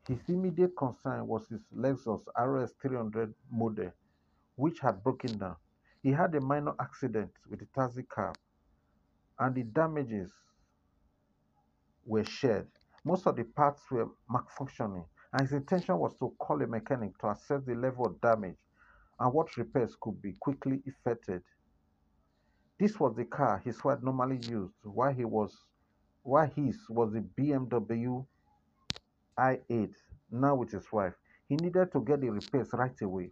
His 0.09 0.29
immediate 0.29 0.77
concern 0.77 1.27
was 1.27 1.49
his 1.49 1.63
Lexus 1.73 2.23
RS 2.39 2.73
300 2.83 3.35
model, 3.51 3.93
which 4.57 4.81
had 4.81 5.03
broken 5.03 5.39
down. 5.39 5.57
He 6.03 6.13
had 6.13 6.35
a 6.35 6.41
minor 6.41 6.75
accident 6.81 7.33
with 7.49 7.63
a 7.63 7.67
taxi 7.67 8.05
cab, 8.05 8.37
and 9.39 9.55
the 9.55 9.65
damages 9.65 10.33
were 12.07 12.25
shared. 12.25 12.69
Most 13.05 13.27
of 13.27 13.37
the 13.37 13.45
parts 13.45 13.91
were 13.91 14.09
malfunctioning, 14.31 15.07
and 15.33 15.43
his 15.43 15.53
intention 15.53 15.99
was 15.99 16.17
to 16.19 16.35
call 16.39 16.63
a 16.63 16.67
mechanic 16.67 17.19
to 17.19 17.31
assess 17.31 17.63
the 17.65 17.75
level 17.75 18.07
of 18.07 18.21
damage 18.21 18.59
and 19.21 19.33
what 19.33 19.57
repairs 19.57 19.97
could 20.01 20.21
be 20.23 20.35
quickly 20.41 20.83
effected. 20.87 21.43
This 22.79 22.99
was 22.99 23.15
the 23.15 23.25
car 23.25 23.59
his 23.59 23.83
wife 23.85 24.03
normally 24.03 24.39
used 24.49 24.75
while 24.83 25.13
he 25.13 25.25
was 25.25 25.57
while 26.23 26.47
his 26.49 26.77
was 26.89 27.13
the 27.13 27.21
BMW 27.21 28.27
i8 29.39 29.95
now 30.31 30.55
with 30.57 30.73
his 30.73 30.91
wife. 30.93 31.15
He 31.49 31.57
needed 31.57 31.93
to 31.93 32.01
get 32.01 32.21
the 32.21 32.31
repairs 32.31 32.71
right 32.73 33.01
away. 33.03 33.31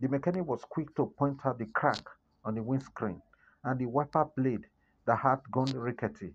The 0.00 0.08
mechanic 0.08 0.46
was 0.46 0.64
quick 0.64 0.94
to 0.96 1.06
point 1.18 1.38
out 1.44 1.58
the 1.58 1.66
crack 1.66 2.02
on 2.44 2.54
the 2.54 2.62
windscreen 2.62 3.20
and 3.64 3.78
the 3.78 3.86
wiper 3.86 4.26
blade 4.36 4.66
that 5.06 5.16
had 5.18 5.40
gone 5.50 5.72
rickety. 5.72 6.34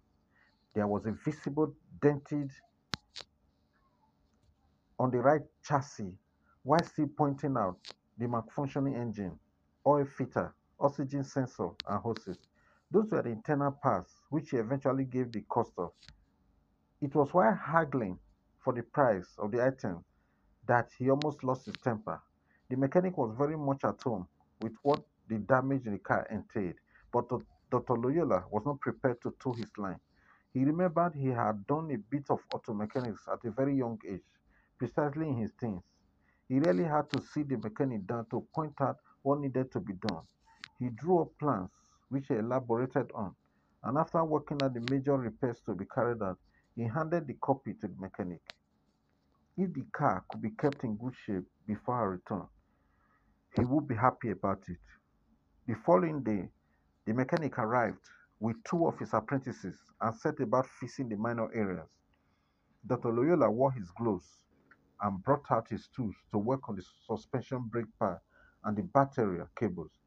There 0.73 0.87
was 0.87 1.05
a 1.05 1.11
visible 1.11 1.73
dented 2.01 2.51
on 4.99 5.11
the 5.11 5.19
right 5.19 5.41
chassis 5.63 6.13
while 6.63 6.83
still 6.83 7.07
pointing 7.17 7.57
out 7.57 7.77
the 8.17 8.25
malfunctioning 8.25 8.95
engine, 8.95 9.39
oil 9.87 10.05
filter, 10.05 10.53
oxygen 10.79 11.23
sensor, 11.23 11.69
and 11.87 12.01
hoses. 12.01 12.37
Those 12.91 13.11
were 13.11 13.21
the 13.21 13.29
internal 13.29 13.71
parts 13.71 14.13
which 14.29 14.51
he 14.51 14.57
eventually 14.57 15.05
gave 15.05 15.31
the 15.31 15.41
cost 15.41 15.71
of. 15.77 15.91
It 17.01 17.13
was 17.15 17.33
while 17.33 17.53
haggling 17.53 18.19
for 18.59 18.73
the 18.73 18.83
price 18.83 19.35
of 19.37 19.51
the 19.51 19.63
item 19.65 20.03
that 20.67 20.89
he 20.97 21.09
almost 21.09 21.43
lost 21.43 21.65
his 21.65 21.75
temper. 21.83 22.21
The 22.69 22.77
mechanic 22.77 23.17
was 23.17 23.35
very 23.37 23.57
much 23.57 23.83
at 23.83 24.01
home 24.01 24.27
with 24.61 24.73
what 24.83 25.01
the 25.27 25.37
damage 25.37 25.85
in 25.85 25.93
the 25.93 25.99
car 25.99 26.27
entailed, 26.29 26.75
but 27.11 27.29
Dr. 27.71 27.93
Loyola 27.93 28.45
was 28.51 28.63
not 28.65 28.79
prepared 28.79 29.21
to 29.21 29.33
toe 29.39 29.53
his 29.53 29.71
line. 29.77 29.99
He 30.53 30.63
remembered 30.65 31.13
he 31.13 31.27
had 31.27 31.65
done 31.67 31.91
a 31.91 31.97
bit 31.97 32.25
of 32.29 32.39
auto 32.53 32.73
mechanics 32.73 33.27
at 33.31 33.45
a 33.45 33.51
very 33.51 33.75
young 33.75 33.99
age, 34.07 34.23
precisely 34.77 35.27
in 35.29 35.37
his 35.37 35.51
teens. 35.59 35.83
He 36.47 36.59
really 36.59 36.83
had 36.83 37.09
to 37.11 37.21
see 37.21 37.43
the 37.43 37.57
mechanic 37.57 38.07
down 38.07 38.25
to 38.31 38.45
point 38.53 38.73
out 38.81 38.97
what 39.21 39.39
needed 39.39 39.71
to 39.71 39.79
be 39.79 39.93
done. 39.93 40.23
He 40.79 40.89
drew 40.89 41.21
up 41.21 41.29
plans, 41.39 41.71
which 42.09 42.27
he 42.29 42.35
elaborated 42.35 43.11
on, 43.15 43.35
and 43.83 43.97
after 43.97 44.23
working 44.25 44.61
out 44.63 44.75
the 44.75 44.81
major 44.81 45.17
repairs 45.17 45.61
to 45.67 45.75
be 45.75 45.85
carried 45.85 46.23
out, 46.23 46.39
he 46.75 46.83
handed 46.83 47.27
the 47.27 47.35
copy 47.35 47.75
to 47.75 47.87
the 47.89 47.95
mechanic. 47.99 48.41
If 49.57 49.73
the 49.73 49.85
car 49.93 50.25
could 50.29 50.41
be 50.41 50.51
kept 50.51 50.83
in 50.83 50.97
good 50.97 51.15
shape 51.15 51.45
before 51.67 51.97
her 51.99 52.11
return, 52.11 52.47
he 53.55 53.65
would 53.65 53.87
be 53.87 53.95
happy 53.95 54.31
about 54.31 54.63
it. 54.69 54.79
The 55.67 55.75
following 55.85 56.23
day, 56.23 56.49
the 57.05 57.13
mechanic 57.13 57.59
arrived 57.59 57.99
with 58.39 58.57
two 58.65 58.87
of 58.87 58.99
his 58.99 59.13
apprentices 59.13 59.77
and 60.01 60.15
set 60.15 60.39
about 60.41 60.67
fixing 60.67 61.09
the 61.09 61.17
minor 61.17 61.49
areas. 61.53 61.89
Dr. 62.87 63.13
Loyola 63.13 63.51
wore 63.51 63.71
his 63.73 63.91
gloves 63.91 64.27
and 65.01 65.23
brought 65.23 65.45
out 65.51 65.69
his 65.69 65.89
tools 65.95 66.15
to 66.31 66.39
work 66.39 66.69
on 66.69 66.75
the 66.77 66.83
suspension 67.07 67.63
brake 67.71 67.87
pad 67.99 68.19
and 68.65 68.77
the 68.77 68.83
battery 68.83 69.41
cables. 69.59 69.98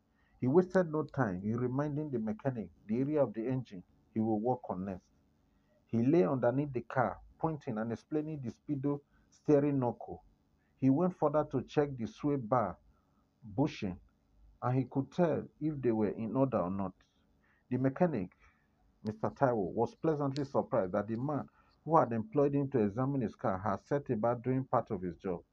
He 0.43 0.49
wasted 0.49 0.91
no 0.91 1.05
time 1.05 1.41
in 1.45 1.57
reminding 1.57 2.11
the 2.11 2.19
mechanic 2.19 2.69
the 2.89 2.99
area 2.99 3.23
of 3.23 3.33
the 3.33 3.47
engine 3.47 3.85
he 4.13 4.19
will 4.19 4.41
work 4.41 4.69
on 4.69 4.85
next. 4.85 5.07
He 5.87 6.03
lay 6.05 6.25
underneath 6.25 6.73
the 6.73 6.81
car, 6.81 7.21
pointing 7.39 7.79
and 7.79 7.93
explaining 7.93 8.41
the 8.43 8.51
speedo 8.51 9.01
steering 9.31 9.79
knuckle. 9.79 10.25
He 10.81 10.91
went 10.91 11.17
further 11.17 11.47
to 11.53 11.63
check 11.63 11.97
the 11.97 12.09
sway 12.09 12.35
bar 12.35 12.77
bushing, 13.57 14.01
and 14.61 14.77
he 14.77 14.85
could 14.91 15.13
tell 15.13 15.45
if 15.61 15.81
they 15.81 15.93
were 15.93 16.09
in 16.09 16.35
order 16.35 16.59
or 16.59 16.71
not. 16.73 16.95
The 17.71 17.77
mechanic, 17.77 18.31
Mr. 19.07 19.33
Taiwo, 19.33 19.73
was 19.73 19.95
pleasantly 19.95 20.45
surprised 20.45 20.91
that 20.91 21.07
the 21.07 21.19
man 21.19 21.49
who 21.85 21.97
had 21.97 22.11
employed 22.11 22.55
him 22.57 22.69
to 22.71 22.81
examine 22.81 23.21
his 23.21 23.37
car 23.37 23.59
had 23.59 23.85
set 23.85 24.11
about 24.11 24.43
doing 24.43 24.65
part 24.65 24.91
of 24.91 25.03
his 25.03 25.15
job. 25.19 25.45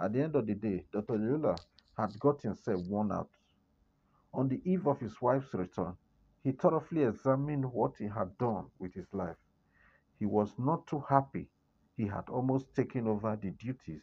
At 0.00 0.14
the 0.14 0.22
end 0.22 0.34
of 0.34 0.46
the 0.46 0.54
day, 0.54 0.86
Dr. 0.90 1.16
Yola 1.16 1.56
had 1.94 2.18
got 2.18 2.40
himself 2.40 2.80
worn 2.86 3.12
out. 3.12 3.28
On 4.32 4.48
the 4.48 4.60
eve 4.70 4.86
of 4.86 5.00
his 5.00 5.20
wife's 5.20 5.52
return, 5.54 5.96
he 6.42 6.52
thoroughly 6.52 7.02
examined 7.02 7.72
what 7.72 7.96
he 7.96 8.06
had 8.06 8.38
done 8.38 8.70
with 8.78 8.94
his 8.94 9.12
life. 9.12 9.36
He 10.18 10.26
was 10.26 10.58
not 10.58 10.86
too 10.86 11.00
happy. 11.00 11.48
He 11.96 12.06
had 12.06 12.28
almost 12.28 12.74
taken 12.74 13.06
over 13.08 13.36
the 13.36 13.50
duties 13.50 14.02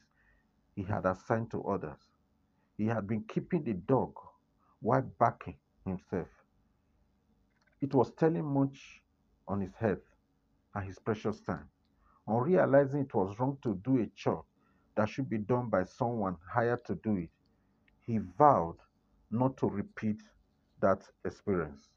he 0.75 0.83
had 0.83 1.05
assigned 1.05 1.51
to 1.51 1.63
others. 1.63 1.99
He 2.77 2.85
had 2.85 3.07
been 3.07 3.23
keeping 3.23 3.63
the 3.63 3.73
dog 3.73 4.13
while 4.81 5.01
backing 5.01 5.57
himself. 5.85 6.27
It 7.81 7.93
was 7.93 8.11
telling 8.13 8.45
much 8.45 9.01
on 9.47 9.61
his 9.61 9.73
health 9.75 10.03
and 10.75 10.85
his 10.85 10.99
precious 10.99 11.39
time. 11.41 11.69
On 12.27 12.43
realizing 12.43 13.01
it 13.01 13.13
was 13.13 13.39
wrong 13.39 13.57
to 13.63 13.75
do 13.75 13.99
a 13.99 14.07
chore 14.07 14.43
that 14.95 15.09
should 15.09 15.29
be 15.29 15.37
done 15.37 15.69
by 15.69 15.85
someone 15.85 16.37
hired 16.51 16.83
to 16.85 16.95
do 16.95 17.15
it, 17.15 17.29
he 18.01 18.17
vowed 18.17 18.77
not 19.31 19.57
to 19.57 19.67
repeat 19.67 20.17
that 20.81 21.01
experience. 21.25 21.89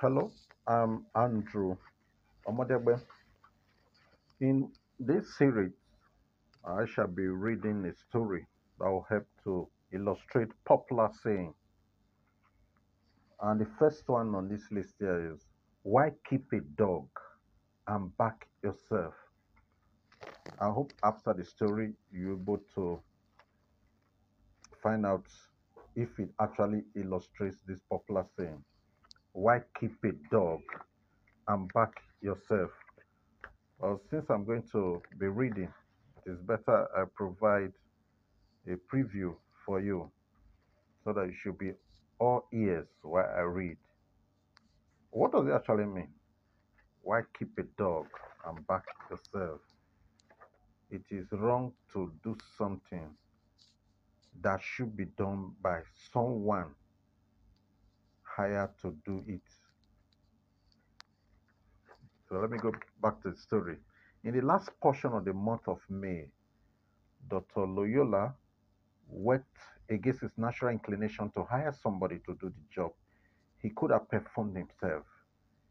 Hello, 0.00 0.30
I'm 0.66 1.06
Andrew 1.14 1.76
Omodebe. 2.46 3.00
In 4.40 4.70
this 5.00 5.36
series, 5.38 5.72
I 6.64 6.84
shall 6.84 7.06
be 7.06 7.26
reading 7.26 7.84
a 7.86 7.94
story 7.94 8.46
that 8.78 8.90
will 8.90 9.06
help 9.08 9.26
to 9.44 9.68
illustrate 9.92 10.48
popular 10.64 11.10
saying. 11.22 11.54
And 13.42 13.60
the 13.60 13.66
first 13.78 14.08
one 14.08 14.34
on 14.34 14.48
this 14.48 14.62
list 14.70 14.94
here 14.98 15.32
is 15.32 15.46
why 15.82 16.12
keep 16.28 16.44
a 16.52 16.60
dog 16.76 17.06
and 17.86 18.16
back 18.16 18.48
yourself? 18.62 19.14
I 20.60 20.70
hope 20.70 20.92
after 21.04 21.34
the 21.34 21.44
story 21.44 21.92
you're 22.12 22.32
able 22.32 22.58
to 22.74 23.00
find 24.82 25.04
out 25.04 25.26
if 25.94 26.08
it 26.18 26.30
actually 26.40 26.82
illustrates 26.94 27.58
this 27.66 27.78
popular 27.90 28.24
saying. 28.38 28.62
Why 29.32 29.60
keep 29.78 29.96
a 30.04 30.12
dog 30.30 30.60
and 31.48 31.70
back 31.74 31.92
yourself? 32.22 32.70
Well, 33.78 34.00
since 34.10 34.30
I'm 34.30 34.44
going 34.44 34.64
to 34.72 35.02
be 35.18 35.26
reading, 35.26 35.72
it 36.24 36.30
is 36.30 36.40
better 36.40 36.88
I 36.96 37.04
provide 37.14 37.72
a 38.66 38.76
preview 38.92 39.34
for 39.64 39.80
you 39.80 40.10
so 41.04 41.12
that 41.12 41.26
you 41.26 41.34
should 41.42 41.58
be 41.58 41.72
all 42.18 42.46
ears 42.52 42.86
while 43.02 43.30
I 43.36 43.40
read. 43.40 43.76
What 45.10 45.32
does 45.32 45.46
it 45.46 45.52
actually 45.52 45.86
mean? 45.86 46.08
Why 47.02 47.22
keep 47.38 47.58
a 47.58 47.62
dog 47.78 48.06
and 48.46 48.66
back 48.66 48.84
yourself? 49.10 49.60
It 50.90 51.02
is 51.10 51.26
wrong 51.32 51.72
to 51.92 52.12
do 52.22 52.36
something 52.56 53.10
that 54.42 54.60
should 54.62 54.96
be 54.96 55.06
done 55.06 55.52
by 55.62 55.80
someone 56.12 56.74
hired 58.22 58.70
to 58.82 58.94
do 59.04 59.24
it. 59.26 59.40
So 62.28 62.36
let 62.36 62.50
me 62.50 62.58
go 62.58 62.72
back 63.00 63.22
to 63.22 63.30
the 63.30 63.36
story. 63.36 63.76
In 64.24 64.34
the 64.34 64.40
last 64.44 64.70
portion 64.80 65.12
of 65.12 65.24
the 65.24 65.32
month 65.32 65.68
of 65.68 65.78
May, 65.88 66.26
Dr. 67.28 67.66
Loyola 67.66 68.34
worked 69.08 69.58
against 69.90 70.20
his 70.22 70.36
natural 70.38 70.72
inclination 70.72 71.30
to 71.32 71.44
hire 71.44 71.72
somebody 71.72 72.18
to 72.20 72.34
do 72.34 72.50
the 72.50 72.64
job. 72.70 72.92
He 73.58 73.70
could 73.70 73.90
have 73.90 74.08
performed 74.08 74.56
himself. 74.56 75.04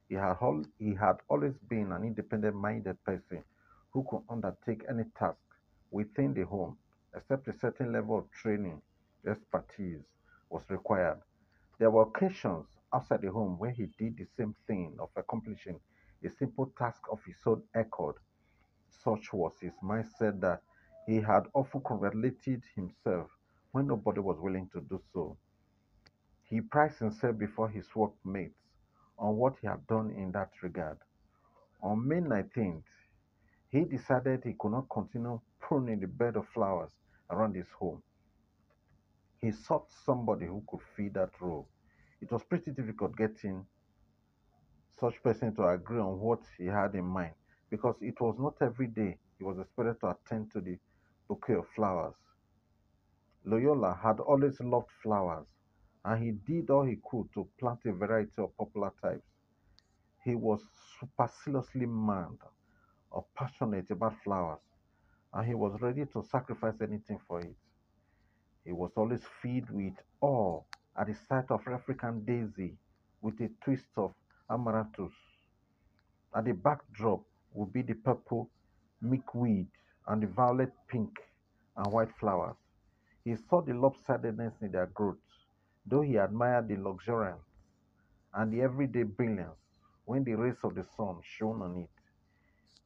He 0.09 0.15
had, 0.15 0.37
al- 0.41 0.65
he 0.79 0.95
had 0.95 1.17
always 1.27 1.57
been 1.59 1.91
an 1.91 2.03
independent 2.03 2.55
minded 2.55 3.03
person 3.03 3.43
who 3.91 4.03
could 4.09 4.23
undertake 4.29 4.83
any 4.89 5.03
task 5.17 5.45
within 5.91 6.33
the 6.33 6.43
home, 6.43 6.77
except 7.15 7.47
a 7.47 7.53
certain 7.53 7.91
level 7.91 8.17
of 8.17 8.31
training, 8.31 8.81
expertise 9.27 10.03
was 10.49 10.69
required. 10.69 11.21
There 11.79 11.91
were 11.91 12.03
occasions 12.03 12.67
outside 12.93 13.21
the 13.21 13.31
home 13.31 13.57
where 13.59 13.71
he 13.71 13.87
did 13.87 14.17
the 14.17 14.25
same 14.25 14.55
thing 14.67 14.97
of 14.99 15.09
accomplishing 15.15 15.79
a 16.23 16.29
simple 16.29 16.67
task 16.77 17.01
of 17.11 17.23
his 17.25 17.37
own 17.45 17.63
accord. 17.75 18.15
Such 18.89 19.31
was 19.33 19.59
his 19.59 19.73
mindset 19.83 20.39
that 20.41 20.63
he 21.05 21.21
had 21.21 21.47
often 21.53 21.81
congratulated 21.81 22.63
himself 22.75 23.34
when 23.75 23.87
nobody 23.87 24.21
was 24.21 24.37
willing 24.39 24.69
to 24.71 24.79
do 24.79 25.01
so. 25.11 25.35
He 26.45 26.61
prized 26.61 26.99
himself 26.99 27.37
before 27.37 27.67
his 27.67 27.85
workmates 27.93 28.55
on 29.19 29.35
what 29.35 29.55
he 29.59 29.67
had 29.67 29.85
done 29.85 30.11
in 30.11 30.31
that 30.31 30.49
regard. 30.63 30.97
On 31.83 32.07
May 32.07 32.21
19th, 32.21 32.83
he 33.67 33.83
decided 33.83 34.45
he 34.45 34.55
could 34.57 34.71
not 34.71 34.87
continue 34.89 35.41
pruning 35.59 35.99
the 35.99 36.07
bed 36.07 36.37
of 36.37 36.47
flowers 36.53 36.91
around 37.29 37.53
his 37.53 37.67
home. 37.77 38.01
He 39.41 39.51
sought 39.51 39.91
somebody 40.05 40.45
who 40.45 40.63
could 40.69 40.79
fill 40.95 41.09
that 41.15 41.31
role. 41.41 41.67
It 42.21 42.31
was 42.31 42.45
pretty 42.45 42.71
difficult 42.71 43.17
getting 43.17 43.65
such 44.97 45.21
person 45.21 45.53
to 45.55 45.67
agree 45.67 45.99
on 45.99 46.17
what 46.21 46.39
he 46.57 46.67
had 46.67 46.95
in 46.95 47.03
mind 47.03 47.33
because 47.69 47.97
it 47.99 48.21
was 48.21 48.37
not 48.39 48.55
every 48.61 48.87
day 48.87 49.17
he 49.37 49.43
was 49.43 49.59
expected 49.59 49.99
to 49.99 50.11
attend 50.11 50.49
to 50.53 50.61
the 50.61 50.77
bouquet 51.27 51.55
of 51.55 51.67
flowers. 51.75 52.15
Loyola 53.45 53.93
had 54.01 54.19
always 54.19 54.59
loved 54.59 54.89
flowers 55.03 55.45
and 56.03 56.23
he 56.23 56.31
did 56.31 56.69
all 56.71 56.83
he 56.83 56.99
could 57.09 57.31
to 57.33 57.47
plant 57.59 57.79
a 57.85 57.93
variety 57.93 58.41
of 58.41 58.57
popular 58.57 58.91
types. 59.01 59.27
He 60.23 60.33
was 60.33 60.61
superciliously 60.99 61.85
mad 61.85 62.37
or 63.11 63.25
passionate 63.35 63.91
about 63.91 64.15
flowers 64.23 64.59
and 65.33 65.47
he 65.47 65.53
was 65.53 65.79
ready 65.79 66.05
to 66.05 66.23
sacrifice 66.23 66.81
anything 66.81 67.19
for 67.27 67.39
it. 67.41 67.55
He 68.63 68.71
was 68.71 68.91
always 68.95 69.21
filled 69.41 69.69
with 69.69 69.93
awe 70.21 70.61
at 70.97 71.05
the 71.07 71.13
sight 71.13 71.51
of 71.51 71.67
African 71.67 72.25
daisy 72.25 72.75
with 73.21 73.39
a 73.41 73.49
twist 73.63 73.85
of 73.95 74.13
amaranthus. 74.49 75.13
At 76.35 76.45
the 76.45 76.53
backdrop 76.53 77.21
would 77.53 77.71
be 77.71 77.83
the 77.83 77.93
purple 77.93 78.49
milkweed 79.01 79.67
and 80.07 80.23
the 80.23 80.27
violet 80.27 80.73
pink 80.87 81.11
and 81.77 81.93
white 81.93 82.11
flowers. 82.19 82.55
He 83.25 83.35
saw 83.35 83.61
the 83.61 83.73
lopsidedness 83.73 84.61
in 84.61 84.71
their 84.71 84.85
growth, 84.85 85.17
though 85.83 86.01
he 86.01 86.17
admired 86.17 86.67
the 86.67 86.77
luxuriance 86.77 87.43
and 88.33 88.53
the 88.53 88.61
everyday 88.61 89.01
brilliance 89.01 89.57
when 90.05 90.23
the 90.23 90.35
rays 90.35 90.63
of 90.63 90.75
the 90.75 90.83
sun 90.83 91.21
shone 91.23 91.61
on 91.63 91.75
it. 91.77 91.89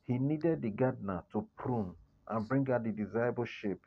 He 0.06 0.18
needed 0.18 0.62
the 0.62 0.70
gardener 0.70 1.24
to 1.34 1.46
prune 1.58 1.94
and 2.30 2.48
bring 2.48 2.72
out 2.72 2.86
the 2.86 2.92
desirable 2.92 3.44
shape 3.46 3.82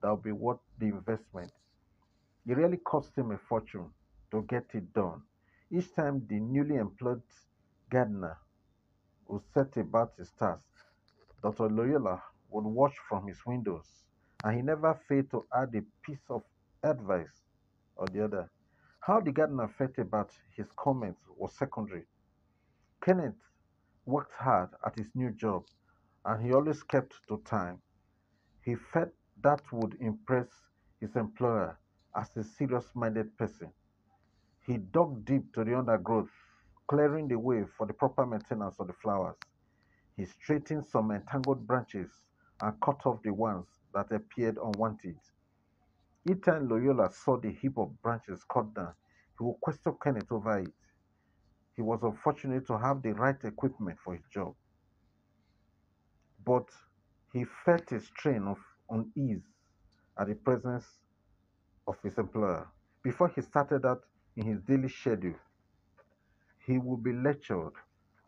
that 0.00 0.10
would 0.10 0.22
be 0.22 0.32
worth 0.32 0.60
the 0.78 0.86
investment. 0.86 1.52
It 2.46 2.56
really 2.56 2.78
cost 2.78 3.14
him 3.14 3.30
a 3.30 3.38
fortune 3.38 3.92
to 4.30 4.42
get 4.42 4.74
it 4.74 4.94
done. 4.94 5.22
Each 5.70 5.94
time 5.94 6.26
the 6.26 6.40
newly 6.40 6.76
employed 6.76 7.22
gardener 7.90 8.38
would 9.26 9.42
set 9.52 9.76
about 9.76 10.14
his 10.16 10.30
task, 10.32 10.64
Dr. 11.42 11.68
Loyola 11.68 12.22
would 12.48 12.64
watch 12.64 12.96
from 13.08 13.26
his 13.26 13.44
windows, 13.44 14.07
and 14.44 14.56
he 14.56 14.62
never 14.62 14.94
failed 15.08 15.30
to 15.30 15.46
add 15.54 15.74
a 15.74 15.82
piece 16.02 16.24
of 16.30 16.42
advice 16.82 17.42
or 17.96 18.08
the 18.08 18.24
other. 18.24 18.50
How 19.00 19.20
the 19.20 19.32
gardener 19.32 19.68
felt 19.68 19.98
about 19.98 20.32
his 20.56 20.66
comments 20.76 21.20
was 21.36 21.52
secondary. 21.56 22.06
Kenneth 23.02 23.40
worked 24.06 24.32
hard 24.34 24.70
at 24.84 24.96
his 24.96 25.08
new 25.14 25.30
job, 25.30 25.64
and 26.24 26.44
he 26.44 26.52
always 26.52 26.82
kept 26.82 27.14
to 27.28 27.38
time. 27.44 27.80
He 28.62 28.74
felt 28.76 29.10
that 29.42 29.62
would 29.72 29.96
impress 30.00 30.48
his 31.00 31.16
employer 31.16 31.78
as 32.16 32.36
a 32.36 32.44
serious 32.44 32.94
minded 32.94 33.36
person. 33.38 33.72
He 34.66 34.78
dug 34.78 35.24
deep 35.24 35.52
to 35.54 35.64
the 35.64 35.78
undergrowth, 35.78 36.30
clearing 36.88 37.28
the 37.28 37.38
way 37.38 37.64
for 37.76 37.86
the 37.86 37.94
proper 37.94 38.26
maintenance 38.26 38.76
of 38.78 38.88
the 38.88 38.92
flowers. 38.94 39.36
He 40.16 40.26
straightened 40.26 40.86
some 40.86 41.10
entangled 41.10 41.66
branches 41.66 42.10
and 42.60 42.80
cut 42.80 43.00
off 43.06 43.22
the 43.22 43.32
ones 43.32 43.66
that 43.94 44.12
appeared 44.12 44.58
unwanted. 44.62 45.16
Each 46.30 46.46
Loyola 46.46 47.10
saw 47.12 47.38
the 47.38 47.50
heap 47.52 47.78
of 47.78 48.00
branches 48.02 48.44
cut 48.52 48.74
down, 48.74 48.94
he 49.38 49.44
would 49.44 49.60
question 49.60 49.96
Kenneth 50.02 50.30
over 50.32 50.58
it. 50.60 50.72
He 51.76 51.82
was 51.82 52.00
unfortunate 52.02 52.66
to 52.68 52.78
have 52.78 53.02
the 53.02 53.12
right 53.14 53.42
equipment 53.44 53.98
for 54.04 54.14
his 54.14 54.24
job, 54.32 54.54
but 56.44 56.68
he 57.32 57.44
felt 57.64 57.92
a 57.92 58.00
strain 58.00 58.44
of 58.48 58.58
unease 58.90 59.44
at 60.18 60.28
the 60.28 60.34
presence 60.36 60.86
of 61.86 61.96
his 62.02 62.18
employer. 62.18 62.68
Before 63.02 63.28
he 63.28 63.42
started 63.42 63.86
out 63.86 64.02
in 64.36 64.46
his 64.46 64.60
daily 64.62 64.88
schedule, 64.88 65.36
he 66.66 66.78
would 66.78 67.02
be 67.02 67.12
lectured 67.12 67.72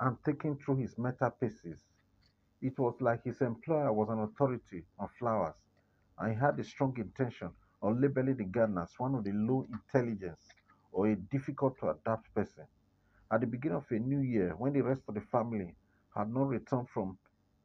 and 0.01 0.17
taken 0.25 0.57
through 0.59 0.77
his 0.79 0.99
meta 0.99 1.33
pieces. 1.41 1.81
It 2.63 2.79
was 2.79 3.01
like 3.01 3.25
his 3.25 3.41
employer 3.43 3.93
was 3.93 4.09
an 4.11 4.21
authority 4.21 4.87
on 4.99 5.09
flowers, 5.19 5.57
and 6.19 6.33
he 6.33 6.39
had 6.39 6.59
a 6.59 6.65
strong 6.65 6.97
intention 6.99 7.51
of 7.83 7.99
labeling 7.99 8.37
the 8.37 8.45
gardener 8.45 8.83
as 8.83 8.99
one 8.99 9.15
of 9.15 9.25
the 9.25 9.33
low 9.33 9.67
intelligence 9.73 10.49
or 10.93 11.09
a 11.09 11.17
difficult 11.17 11.79
to 11.81 11.91
adapt 11.91 12.35
person. 12.35 12.67
At 13.33 13.41
the 13.41 13.47
beginning 13.47 13.79
of 13.79 13.91
a 13.91 13.99
new 13.99 14.21
year, 14.21 14.55
when 14.57 14.73
the 14.75 14.83
rest 14.83 15.03
of 15.09 15.15
the 15.15 15.21
family 15.23 15.75
had 16.15 16.33
not 16.33 16.49
returned 16.49 16.89
from 16.91 17.19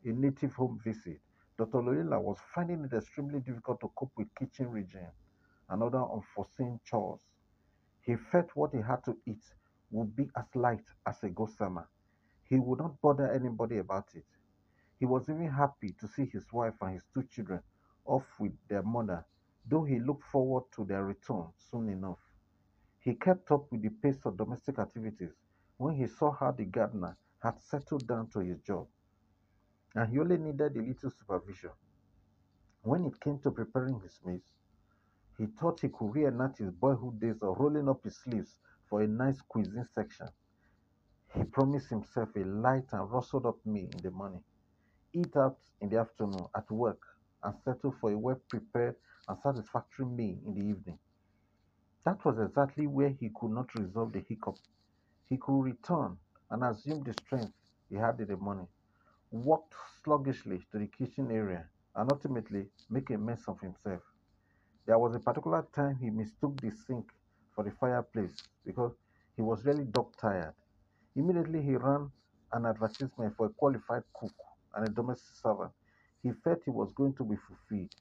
a 0.06 0.10
native 0.14 0.54
home 0.54 0.80
visit, 0.84 1.22
Dr. 1.58 1.82
Loyola 1.82 2.20
was 2.22 2.40
finding 2.54 2.86
it 2.86 2.94
extremely 2.94 3.42
difficult 3.42 3.82
to 3.82 3.90
cope 3.96 4.12
with 4.18 4.34
kitchen 4.36 4.72
regime 4.72 5.12
and 5.70 5.84
other 5.84 6.04
unforeseen 6.04 6.80
chores. 6.86 7.22
He 8.02 8.16
felt 8.16 8.56
what 8.56 8.74
he 8.74 8.82
had 8.82 9.04
to 9.06 9.18
eat 9.26 9.44
would 9.92 10.16
be 10.16 10.30
as 10.38 10.46
light 10.56 10.86
as 11.06 11.24
a 11.24 11.30
gossamer. 11.30 11.90
He 12.46 12.60
would 12.60 12.80
not 12.80 13.02
bother 13.02 13.32
anybody 13.32 13.80
about 13.80 14.08
it. 14.16 14.26
He 15.00 15.06
was 15.06 15.30
even 15.30 15.50
happy 15.50 15.92
to 16.00 16.08
see 16.08 16.26
his 16.26 16.52
wife 16.54 16.76
and 16.82 16.94
his 16.94 17.06
two 17.14 17.24
children 17.24 17.62
off 18.06 18.40
with 18.40 18.54
their 18.68 18.84
mother, 18.84 19.26
though 19.66 19.84
he 19.84 20.00
looked 20.00 20.24
forward 20.24 20.64
to 20.74 20.86
their 20.86 21.04
return 21.06 21.48
soon 21.58 21.90
enough. 21.90 22.20
He 23.00 23.16
kept 23.16 23.52
up 23.52 23.72
with 23.72 23.82
the 23.82 23.90
pace 23.90 24.26
of 24.26 24.38
domestic 24.38 24.80
activities 24.80 25.34
when 25.78 25.96
he 25.96 26.08
saw 26.08 26.32
how 26.32 26.52
the 26.52 26.66
gardener 26.66 27.18
had 27.40 27.60
settled 27.62 28.08
down 28.08 28.28
to 28.30 28.40
his 28.40 28.60
job, 28.62 28.88
and 29.96 30.10
he 30.10 30.20
only 30.20 30.38
needed 30.38 30.76
a 30.78 30.82
little 30.82 31.12
supervision. 31.12 31.72
When 32.84 33.06
it 33.06 33.20
came 33.20 33.40
to 33.40 33.52
preparing 33.52 34.00
his 34.00 34.20
meals, 34.26 34.54
he 35.38 35.48
thought 35.48 35.82
he 35.82 35.90
could 35.90 36.14
reenact 36.14 36.60
his 36.60 36.72
boyhood 36.72 37.20
days 37.20 37.42
of 37.42 37.60
rolling 37.60 37.90
up 37.90 38.04
his 38.04 38.16
sleeves 38.18 38.56
for 38.90 39.02
a 39.02 39.08
nice 39.08 39.42
cuisine 39.42 39.86
section. 39.94 40.30
He 41.34 41.44
promised 41.44 41.90
himself 41.90 42.30
a 42.36 42.44
light 42.46 42.94
and 42.94 43.12
rustled 43.12 43.46
up 43.46 43.66
meal 43.66 43.90
in 43.92 44.02
the 44.02 44.12
morning, 44.12 44.44
eat 45.16 45.36
out 45.38 45.58
in 45.82 45.90
the 45.90 45.98
afternoon 46.00 46.48
at 46.56 46.70
work, 46.72 47.02
and 47.44 47.56
settle 47.64 47.94
for 47.94 48.12
a 48.12 48.18
well 48.20 48.42
prepared 48.50 48.98
and 49.28 49.40
satisfactory 49.40 50.06
meal 50.06 50.38
in 50.46 50.54
the 50.56 50.62
evening. 50.62 51.00
That 52.06 52.24
was 52.24 52.40
exactly 52.40 52.88
where 52.88 53.10
he 53.10 53.32
could 53.36 53.52
not 53.52 53.76
resolve 53.76 54.14
the 54.14 54.22
hiccup. 54.22 54.58
He 55.30 55.38
could 55.38 55.62
return 55.64 56.20
and 56.52 56.64
assume 56.64 57.04
the 57.04 57.14
strength 57.14 57.54
he 57.90 57.96
had 57.98 58.20
in 58.22 58.28
the 58.28 58.38
morning, 58.38 58.70
walked 59.32 59.74
sluggishly 60.04 60.66
to 60.72 60.80
the 60.80 60.88
kitchen 60.88 61.32
area, 61.32 61.70
and 61.96 62.12
ultimately 62.12 62.72
make 62.90 63.10
a 63.12 63.18
mess 63.18 63.48
of 63.48 63.60
himself. 63.62 64.04
There 64.88 65.00
was 65.00 65.16
a 65.16 65.20
particular 65.20 65.68
time 65.76 65.98
he 65.98 66.10
mistook 66.12 66.60
the 66.62 66.72
sink 66.72 67.12
for 67.56 67.64
the 67.64 67.72
fireplace 67.72 68.36
because 68.66 68.94
he 69.36 69.44
was 69.44 69.66
really 69.66 69.86
dog 69.86 70.18
tired. 70.18 70.56
Immediately 71.16 71.64
he 71.64 71.76
ran 71.78 72.12
an 72.54 72.66
advertisement 72.68 73.36
for 73.38 73.48
a 73.48 73.54
qualified 73.54 74.04
cook 74.14 74.34
and 74.76 74.88
a 74.88 74.92
domestic 74.92 75.36
servant. 75.36 75.72
He 76.24 76.32
felt 76.44 76.64
he 76.66 76.72
was 76.72 76.94
going 76.94 77.14
to 77.16 77.24
be 77.24 77.38
fulfilled. 77.38 77.92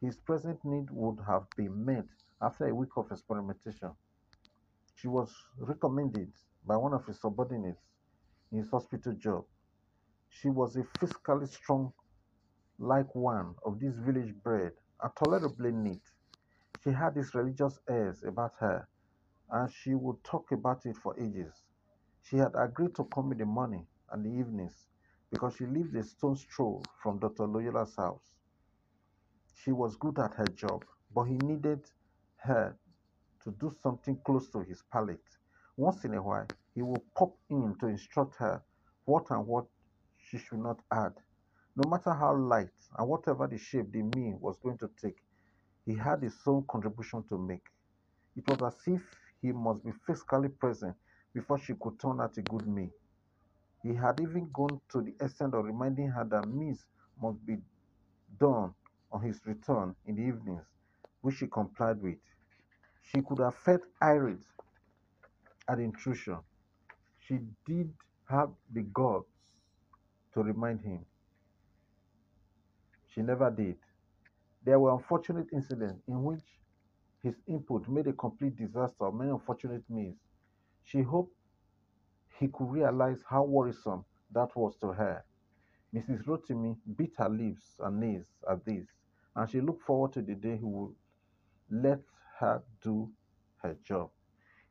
His 0.00 0.16
present 0.16 0.64
need 0.64 0.90
would 0.90 1.18
have 1.26 1.46
been 1.56 1.84
met 1.84 2.06
after 2.42 2.66
a 2.68 2.74
week 2.74 2.90
of 2.96 3.10
experimentation. 3.12 3.92
She 4.96 5.08
was 5.08 5.32
recommended 5.58 6.32
by 6.66 6.76
one 6.76 6.94
of 6.94 7.06
his 7.06 7.20
subordinates 7.20 7.82
in 8.52 8.58
his 8.58 8.70
hospital 8.70 9.14
job. 9.14 9.44
She 10.30 10.48
was 10.50 10.76
a 10.76 10.84
physically 10.98 11.46
strong, 11.46 11.92
like 12.78 13.14
one 13.14 13.54
of 13.64 13.80
these 13.80 13.98
village 13.98 14.34
bred, 14.42 14.72
and 15.02 15.12
tolerably 15.16 15.72
neat. 15.72 16.02
She 16.84 16.90
had 16.90 17.14
these 17.14 17.34
religious 17.34 17.78
airs 17.88 18.22
about 18.24 18.54
her, 18.60 18.88
and 19.50 19.72
she 19.72 19.94
would 19.94 20.22
talk 20.24 20.52
about 20.52 20.86
it 20.86 20.96
for 20.96 21.18
ages. 21.20 21.54
She 22.22 22.36
had 22.36 22.52
agreed 22.56 22.94
to 22.96 23.04
come 23.04 23.32
in 23.32 23.38
the 23.38 23.46
morning 23.46 23.86
and 24.10 24.24
the 24.24 24.30
evenings 24.30 24.86
because 25.30 25.56
she 25.56 25.66
lived 25.66 25.96
a 25.96 26.02
stone's 26.04 26.44
throw 26.44 26.82
from 27.02 27.18
Dr. 27.18 27.46
Loyola's 27.46 27.96
house. 27.96 28.32
She 29.54 29.72
was 29.72 29.96
good 29.96 30.18
at 30.18 30.34
her 30.34 30.46
job, 30.48 30.84
but 31.14 31.24
he 31.24 31.34
needed 31.38 31.84
her 32.38 32.76
to 33.44 33.52
do 33.52 33.72
something 33.82 34.18
close 34.24 34.48
to 34.50 34.60
his 34.60 34.82
palate. 34.92 35.20
Once 35.76 36.04
in 36.04 36.14
a 36.14 36.22
while, 36.22 36.46
he 36.74 36.82
would 36.82 37.02
pop 37.16 37.36
in 37.50 37.76
to 37.80 37.86
instruct 37.88 38.36
her 38.36 38.62
what 39.04 39.30
and 39.30 39.46
what 39.46 39.66
she 40.18 40.38
should 40.38 40.60
not 40.60 40.80
add. 40.92 41.14
No 41.76 41.88
matter 41.90 42.12
how 42.12 42.36
light 42.36 42.70
and 42.98 43.08
whatever 43.08 43.46
the 43.46 43.58
shape 43.58 43.92
the 43.92 44.02
meal 44.02 44.38
was 44.40 44.58
going 44.62 44.78
to 44.78 44.90
take, 45.02 45.18
he 45.86 45.94
had 45.96 46.22
his 46.22 46.36
own 46.46 46.64
contribution 46.70 47.24
to 47.28 47.38
make. 47.38 47.66
It 48.36 48.48
was 48.48 48.62
as 48.74 48.80
if 48.86 49.02
he 49.42 49.52
must 49.52 49.84
be 49.84 49.92
physically 50.06 50.48
present 50.48 50.96
before 51.34 51.58
she 51.58 51.74
could 51.80 51.98
turn 52.00 52.20
out 52.20 52.38
a 52.38 52.42
good 52.42 52.66
meal. 52.66 52.90
He 53.82 53.94
had 53.94 54.20
even 54.20 54.50
gone 54.52 54.80
to 54.90 55.02
the 55.02 55.14
extent 55.24 55.54
of 55.54 55.64
reminding 55.64 56.08
her 56.08 56.24
that 56.24 56.48
meals 56.48 56.84
must 57.20 57.44
be 57.46 57.58
done 58.38 58.74
on 59.12 59.22
his 59.22 59.40
return 59.46 59.94
in 60.06 60.16
the 60.16 60.22
evenings, 60.22 60.64
which 61.22 61.36
she 61.36 61.46
complied 61.46 62.00
with. 62.02 62.18
She 63.02 63.22
could 63.22 63.38
have 63.38 63.54
felt 63.56 63.82
irate 64.02 64.44
at 65.68 65.78
intrusion. 65.80 66.38
She 67.18 67.40
did 67.66 67.92
have 68.28 68.50
the 68.72 68.82
guts 68.82 69.28
to 70.34 70.42
remind 70.42 70.80
him. 70.82 71.04
She 73.08 73.22
never 73.22 73.50
did. 73.50 73.76
There 74.64 74.78
were 74.78 74.92
unfortunate 74.92 75.48
incidents 75.52 76.02
in 76.06 76.22
which 76.22 76.44
his 77.22 77.34
input 77.46 77.88
made 77.88 78.06
a 78.06 78.12
complete 78.12 78.56
disaster 78.56 79.06
of 79.06 79.14
many 79.14 79.30
unfortunate 79.30 79.82
meals. 79.90 80.16
She 80.84 81.02
hoped 81.02 81.34
he 82.40 82.48
could 82.48 82.70
realize 82.70 83.22
how 83.28 83.44
worrisome 83.44 84.04
that 84.32 84.56
was 84.56 84.74
to 84.78 84.88
her. 84.88 85.24
Mrs. 85.94 86.24
Rotimi 86.26 86.76
bit 86.96 87.12
her 87.18 87.28
lips 87.28 87.76
and 87.80 88.00
knees 88.00 88.26
at 88.50 88.64
this, 88.64 88.86
and 89.36 89.50
she 89.50 89.60
looked 89.60 89.82
forward 89.82 90.12
to 90.14 90.22
the 90.22 90.34
day 90.34 90.56
he 90.56 90.64
would 90.64 90.94
let 91.70 92.00
her 92.38 92.62
do 92.82 93.10
her 93.62 93.76
job. 93.84 94.10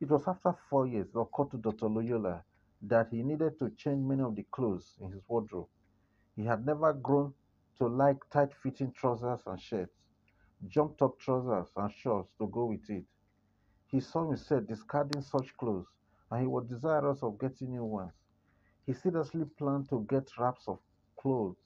It 0.02 0.10
was 0.10 0.28
after 0.28 0.54
four 0.70 0.88
years 0.88 1.10
it 1.14 1.20
occurred 1.20 1.52
to 1.52 1.58
Dr. 1.58 1.88
Loyola 1.90 2.44
that 2.82 3.10
he 3.12 3.22
needed 3.24 3.60
to 3.60 3.70
change 3.72 4.04
many 4.04 4.24
of 4.24 4.36
the 4.36 4.44
clothes 4.52 4.96
in 5.02 5.12
his 5.12 5.22
wardrobe. 5.28 5.68
He 6.36 6.46
had 6.46 6.66
never 6.66 6.94
grown 6.94 7.34
to 7.78 7.88
like 7.88 8.18
tight 8.32 8.54
fitting 8.64 8.94
trousers 8.94 9.42
and 9.46 9.62
shirts, 9.62 9.94
jumped 10.68 11.02
up 11.04 11.20
trousers 11.20 11.70
and 11.76 11.92
shorts 11.94 12.32
to 12.40 12.48
go 12.48 12.66
with 12.66 12.90
it. 12.90 13.06
He 13.88 14.00
saw 14.00 14.28
himself 14.28 14.68
discarding 14.68 15.22
such 15.22 15.56
clothes 15.58 15.88
and 16.32 16.42
he 16.42 16.48
was 16.48 16.66
desirous 16.68 17.24
of 17.24 17.40
getting 17.40 17.72
new 17.72 17.86
ones. 17.86 18.14
He 18.86 18.94
seriously 18.94 19.46
planned 19.58 19.90
to 19.90 20.06
get 20.10 20.30
wraps 20.38 20.68
of 20.68 20.80
clothes 21.20 21.58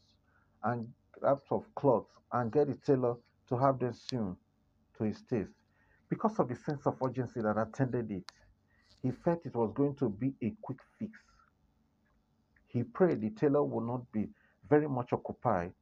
and 0.64 0.88
wraps 1.22 1.52
of 1.52 1.66
cloth 1.76 2.08
and 2.32 2.52
get 2.52 2.70
a 2.70 2.76
tailor 2.76 3.16
to 3.50 3.58
have 3.58 3.80
them 3.80 3.94
sewn 3.94 4.38
to 4.98 5.04
his 5.04 5.22
taste. 5.24 5.52
Because 6.10 6.40
of 6.40 6.50
the 6.50 6.56
sense 6.56 6.86
of 6.86 6.98
urgency 7.04 7.42
that 7.42 7.58
attended 7.58 8.12
it, 8.12 8.26
he 9.02 9.12
felt 9.12 9.46
it 9.46 9.56
was 9.56 9.72
going 9.74 9.96
to 9.96 10.10
be 10.10 10.34
a 10.42 10.56
quick 10.62 10.80
fix. 11.00 11.12
He 12.68 12.84
prayed 12.84 13.22
the 13.22 13.30
tailor 13.32 13.64
would 13.64 13.86
not 13.86 14.12
be 14.12 14.30
very 14.70 14.88
much 14.88 15.14
occupied 15.14 15.74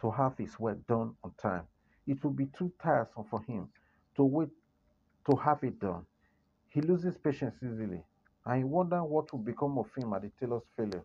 to 0.00 0.10
have 0.10 0.36
his 0.38 0.58
work 0.58 0.78
done 0.86 1.14
on 1.24 1.32
time. 1.40 1.66
It 2.06 2.22
would 2.24 2.36
be 2.36 2.46
too 2.46 2.72
tiresome 2.82 3.24
for 3.30 3.42
him 3.42 3.68
to 4.16 4.24
wait 4.24 4.50
to 5.30 5.36
have 5.36 5.62
it 5.62 5.78
done. 5.78 6.06
He 6.70 6.80
loses 6.80 7.18
patience 7.18 7.56
easily, 7.62 8.02
and 8.46 8.58
he 8.58 8.64
wondered 8.64 9.04
what 9.04 9.32
would 9.32 9.44
become 9.44 9.78
of 9.78 9.94
him 9.96 10.12
at 10.14 10.22
the 10.22 10.30
tailor's 10.40 10.66
failure. 10.76 11.04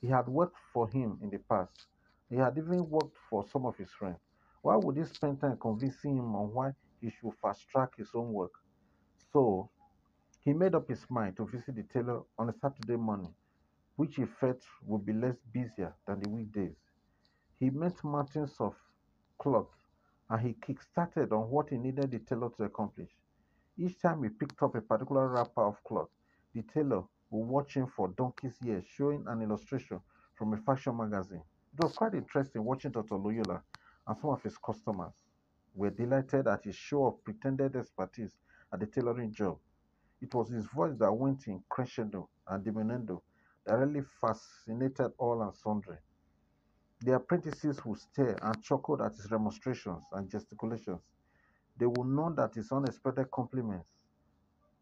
He 0.00 0.08
had 0.08 0.28
worked 0.28 0.58
for 0.72 0.88
him 0.88 1.18
in 1.22 1.30
the 1.30 1.38
past. 1.38 1.86
He 2.30 2.36
had 2.36 2.56
even 2.58 2.88
worked 2.90 3.16
for 3.28 3.44
some 3.52 3.66
of 3.66 3.76
his 3.76 3.90
friends. 3.92 4.18
Why 4.62 4.76
would 4.76 4.96
he 4.96 5.04
spend 5.04 5.40
time 5.40 5.58
convincing 5.58 6.16
him 6.18 6.34
on 6.36 6.52
why 6.54 6.72
he 7.00 7.10
should 7.10 7.34
fast 7.42 7.68
track 7.68 7.96
his 7.96 8.10
own 8.14 8.32
work? 8.32 8.52
So 9.32 9.70
he 10.40 10.52
made 10.54 10.74
up 10.74 10.88
his 10.88 11.04
mind 11.10 11.36
to 11.36 11.46
visit 11.46 11.76
the 11.76 11.84
tailor 11.84 12.22
on 12.38 12.48
a 12.50 12.54
Saturday 12.54 12.96
morning, 12.96 13.34
which 13.96 14.16
he 14.16 14.26
felt 14.26 14.62
would 14.86 15.06
be 15.06 15.12
less 15.12 15.36
busier 15.52 15.94
than 16.06 16.20
the 16.20 16.30
weekdays. 16.30 16.76
He 17.58 17.70
met 17.70 18.02
mountains 18.04 18.56
of 18.60 18.74
cloth 19.38 19.70
and 20.30 20.40
he 20.40 20.54
kick-started 20.54 21.32
on 21.32 21.50
what 21.50 21.70
he 21.70 21.78
needed 21.78 22.10
the 22.10 22.18
tailor 22.20 22.50
to 22.56 22.64
accomplish. 22.64 23.10
Each 23.78 24.00
time 24.00 24.22
he 24.24 24.30
picked 24.30 24.62
up 24.62 24.74
a 24.76 24.80
particular 24.82 25.28
wrapper 25.28 25.62
of 25.62 25.82
cloth, 25.84 26.10
the 26.54 26.62
tailor 26.62 27.02
would 27.30 27.46
watch 27.46 27.74
him 27.74 27.86
for 27.86 28.08
donkey's 28.08 28.56
years, 28.62 28.84
showing 28.86 29.24
an 29.28 29.42
illustration 29.42 30.00
from 30.34 30.52
a 30.54 30.56
fashion 30.58 30.96
magazine. 30.96 31.42
It 31.72 31.82
was 31.82 31.92
quite 31.92 32.14
interesting 32.14 32.64
watching 32.64 32.90
Dr. 32.90 33.16
Loyola 33.16 33.62
and 34.06 34.18
some 34.18 34.30
of 34.30 34.42
his 34.42 34.56
customers 34.58 35.14
were 35.74 35.90
delighted 35.90 36.48
at 36.48 36.64
his 36.64 36.74
show 36.74 37.06
of 37.06 37.22
pretended 37.22 37.76
expertise 37.76 38.36
at 38.72 38.80
the 38.80 38.86
tailoring 38.86 39.32
job. 39.32 39.58
It 40.20 40.34
was 40.34 40.50
his 40.50 40.66
voice 40.66 40.96
that 40.98 41.12
went 41.12 41.46
in 41.46 41.62
crescendo 41.68 42.28
and 42.48 42.64
diminuendo 42.64 43.22
that 43.64 43.78
really 43.78 44.02
fascinated 44.20 45.12
all 45.18 45.42
and 45.42 45.54
sundry. 45.54 45.98
The 47.02 47.14
apprentices 47.14 47.84
would 47.84 47.98
stare 47.98 48.36
and 48.42 48.62
chuckle 48.62 49.02
at 49.02 49.16
his 49.16 49.30
remonstrations 49.30 50.04
and 50.12 50.28
gesticulations. 50.28 51.00
They 51.78 51.86
would 51.86 52.08
nod 52.08 52.36
that 52.36 52.54
his 52.54 52.72
unexpected 52.72 53.30
compliments 53.30 53.92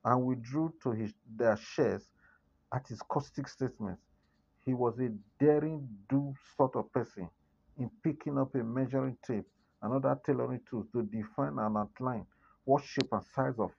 and 0.04 0.24
withdrew 0.24 0.72
to 0.82 0.92
his, 0.92 1.12
their 1.36 1.56
shares 1.56 2.02
at 2.74 2.86
his 2.88 3.00
caustic 3.02 3.48
statements. 3.48 4.02
He 4.64 4.74
was 4.74 4.98
a 5.00 5.10
daring 5.40 5.88
do 6.08 6.34
sort 6.56 6.76
of 6.76 6.92
person 6.92 7.28
in 7.78 7.90
picking 8.04 8.38
up 8.38 8.54
a 8.54 8.58
measuring 8.64 9.16
tape 9.26 9.46
and 9.82 9.94
other 9.94 10.18
tailoring 10.26 10.60
tools 10.68 10.86
to 10.92 11.02
define 11.04 11.58
and 11.58 11.76
outline 11.76 12.26
what 12.64 12.84
shape 12.84 13.08
and 13.12 13.24
size 13.34 13.54
of 13.58 13.70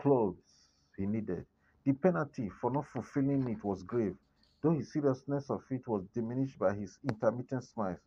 clothes 0.00 0.70
he 0.96 1.06
needed. 1.06 1.46
The 1.84 1.92
penalty 1.94 2.50
for 2.60 2.70
not 2.70 2.86
fulfilling 2.88 3.48
it 3.48 3.64
was 3.64 3.82
grave, 3.82 4.16
though 4.62 4.72
his 4.72 4.92
seriousness 4.92 5.50
of 5.50 5.62
it 5.70 5.86
was 5.88 6.04
diminished 6.14 6.58
by 6.58 6.74
his 6.74 6.98
intermittent 7.08 7.64
smiles. 7.64 8.00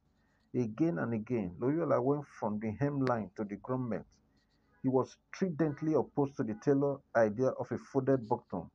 Again 0.55 0.99
and 0.99 1.13
again, 1.13 1.55
Loyola 1.59 2.01
went 2.01 2.25
from 2.39 2.59
the 2.59 2.73
hemline 2.81 3.29
to 3.35 3.43
the 3.43 3.57
grommet. 3.57 4.05
He 4.83 4.89
was 4.89 5.17
stridently 5.33 5.93
opposed 5.93 6.37
to 6.37 6.43
the 6.43 6.55
tailor 6.55 6.97
idea 7.15 7.49
of 7.49 7.71
a 7.71 7.77
folded 7.77 8.27
button, 8.27 8.69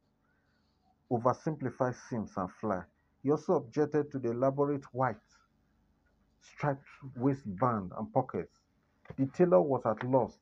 oversimplified 1.10 1.96
seams 2.08 2.32
and 2.36 2.50
fly. 2.60 2.82
He 3.22 3.30
also 3.30 3.54
objected 3.56 4.10
to 4.12 4.18
the 4.18 4.30
elaborate 4.30 4.84
white 4.94 5.16
striped 6.40 6.86
waistband 7.16 7.92
and 7.98 8.12
pockets. 8.12 8.60
The 9.16 9.26
tailor 9.26 9.60
was 9.62 9.82
at 9.86 10.04
loss 10.04 10.38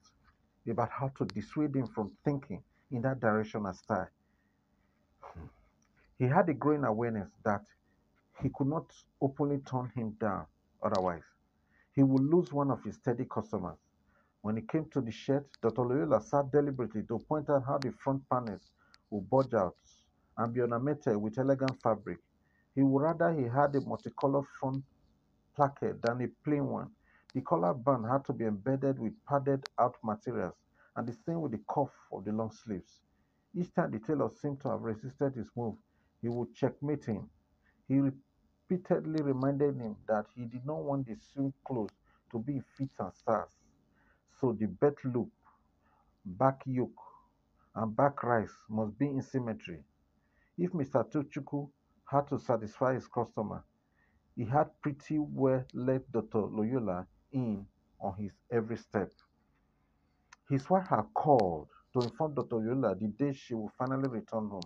about 0.69 0.91
how 0.91 1.09
to 1.19 1.25
dissuade 1.27 1.75
him 1.77 1.87
from 1.89 2.13
thinking 2.25 2.63
in 2.91 3.03
that 3.03 3.21
direction 3.21 3.67
and 3.67 3.77
style. 3.77 4.09
He 6.19 6.25
had 6.27 6.49
a 6.49 6.55
growing 6.55 6.85
awareness 6.85 7.31
that 7.45 7.65
he 8.43 8.51
could 8.55 8.69
not 8.69 8.93
openly 9.21 9.59
turn 9.61 9.91
him 9.95 10.13
down 10.21 10.47
otherwise. 10.83 11.25
He 11.95 12.03
would 12.03 12.23
lose 12.23 12.53
one 12.53 12.71
of 12.71 12.83
his 12.85 12.97
steady 12.97 13.25
customers. 13.27 13.79
When 14.45 14.59
it 14.59 14.69
came 14.69 14.91
to 14.91 15.01
the 15.01 15.11
shirt, 15.11 15.49
Dr. 15.63 15.81
Loyola 15.87 16.21
sat 16.21 16.53
deliberately 16.53 17.03
to 17.05 17.19
point 17.19 17.49
out 17.49 17.65
how 17.65 17.79
the 17.79 17.93
front 17.93 18.29
panels 18.29 18.73
would 19.09 19.31
bulge 19.31 19.55
out 19.55 19.79
and 20.37 20.53
be 20.53 20.61
ornamented 20.61 21.17
with 21.17 21.39
elegant 21.39 21.81
fabric. 21.83 22.19
He 22.75 22.83
would 22.83 23.03
rather 23.03 23.33
he 23.33 23.45
had 23.45 23.75
a 23.75 23.81
multicolored 23.81 24.45
front 24.61 24.85
placard 25.57 26.03
than 26.03 26.21
a 26.21 26.29
plain 26.45 26.67
one. 26.69 26.91
The 27.35 27.41
collar 27.41 27.73
band 27.73 28.05
had 28.05 28.27
to 28.27 28.35
be 28.35 28.45
embedded 28.45 28.99
with 28.99 29.15
padded 29.27 29.65
out 29.79 29.97
materials, 30.05 30.57
and 30.95 31.09
the 31.09 31.15
same 31.15 31.41
with 31.41 31.53
the 31.53 31.65
cuff 31.75 31.93
of 32.13 32.27
the 32.27 32.33
long 32.33 32.53
sleeves. 32.53 33.01
Each 33.55 33.73
time 33.75 33.93
the 33.93 34.01
tailor 34.01 34.29
seemed 34.29 34.61
to 34.63 34.71
have 34.73 34.83
resisted 34.83 35.37
his 35.37 35.51
move, 35.57 35.77
he 36.21 36.29
would 36.29 36.55
checkmate 36.55 37.07
him. 37.07 37.31
He 37.89 37.99
repeatedly 38.01 39.23
reminded 39.23 39.77
him 39.77 39.97
that 40.07 40.27
he 40.35 40.45
did 40.45 40.67
not 40.67 40.85
want 40.85 41.07
the 41.07 41.17
sewn 41.17 41.55
clothes 41.67 41.95
to 42.33 42.39
be 42.41 42.61
fits 42.77 43.01
and 43.01 43.15
stars. 43.15 43.64
So 44.41 44.53
the 44.53 44.67
belt 44.67 44.99
loop, 45.05 45.31
back 46.25 46.63
yoke, 46.67 47.01
and 47.75 47.97
back 47.97 48.23
rise 48.23 48.53
must 48.69 48.99
be 48.99 49.07
in 49.07 49.23
symmetry. 49.23 49.83
If 50.59 50.73
Mr. 50.73 51.05
Tochukwu 51.11 51.71
had 52.05 52.29
to 52.29 52.39
satisfy 52.39 52.95
his 52.95 53.07
customer, 53.09 53.65
he 54.37 54.45
had 54.45 54.71
pretty 54.83 55.19
well 55.19 55.65
let 55.73 56.11
Dr. 56.13 56.41
Loyola 56.43 57.07
in 57.33 57.67
on 58.01 58.15
his 58.17 58.33
every 58.51 58.77
step. 58.77 59.11
His 60.49 60.69
wife 60.71 60.87
had 60.89 61.07
called 61.15 61.69
to 61.93 62.01
inform 62.01 62.35
Dr. 62.35 62.57
Loyola 62.57 62.95
the 62.97 63.09
day 63.09 63.33
she 63.33 63.55
would 63.55 63.73
finally 63.79 64.09
return 64.09 64.49
home. 64.49 64.63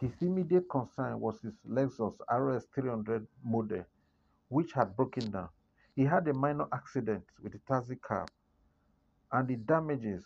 His 0.00 0.12
immediate 0.22 0.68
concern 0.68 1.20
was 1.20 1.40
his 1.40 1.54
Lexus 1.66 2.14
RS 2.30 2.66
300 2.74 3.26
model, 3.44 3.84
which 4.48 4.72
had 4.72 4.96
broken 4.96 5.30
down. 5.30 5.48
He 5.94 6.04
had 6.04 6.28
a 6.28 6.34
minor 6.34 6.66
accident 6.72 7.24
with 7.42 7.54
a 7.54 7.58
taxi 7.66 7.96
cab, 7.96 8.28
and 9.32 9.48
the 9.48 9.56
damages 9.56 10.24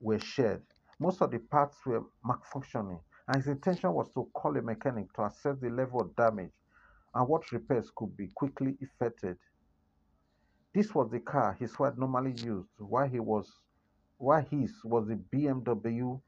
were 0.00 0.18
shared. 0.18 0.62
Most 0.98 1.22
of 1.22 1.30
the 1.30 1.38
parts 1.38 1.78
were 1.86 2.02
malfunctioning, 2.24 3.00
and 3.28 3.36
his 3.36 3.48
intention 3.48 3.92
was 3.92 4.12
to 4.14 4.28
call 4.34 4.56
a 4.56 4.62
mechanic 4.62 5.12
to 5.14 5.24
assess 5.24 5.56
the 5.60 5.70
level 5.70 6.00
of 6.00 6.14
damage 6.16 6.52
and 7.14 7.28
what 7.28 7.50
repairs 7.52 7.90
could 7.96 8.16
be 8.16 8.28
quickly 8.34 8.76
effected. 8.80 9.38
This 10.74 10.94
was 10.94 11.10
the 11.10 11.20
car 11.20 11.54
his 11.54 11.78
wife 11.78 11.96
normally 11.96 12.32
used 12.32 12.70
while 12.78 13.08
he 13.08 13.20
was 13.20 13.50
while 14.18 14.42
his 14.44 14.72
was 14.84 15.08
the 15.08 15.16
BMW 15.34 16.20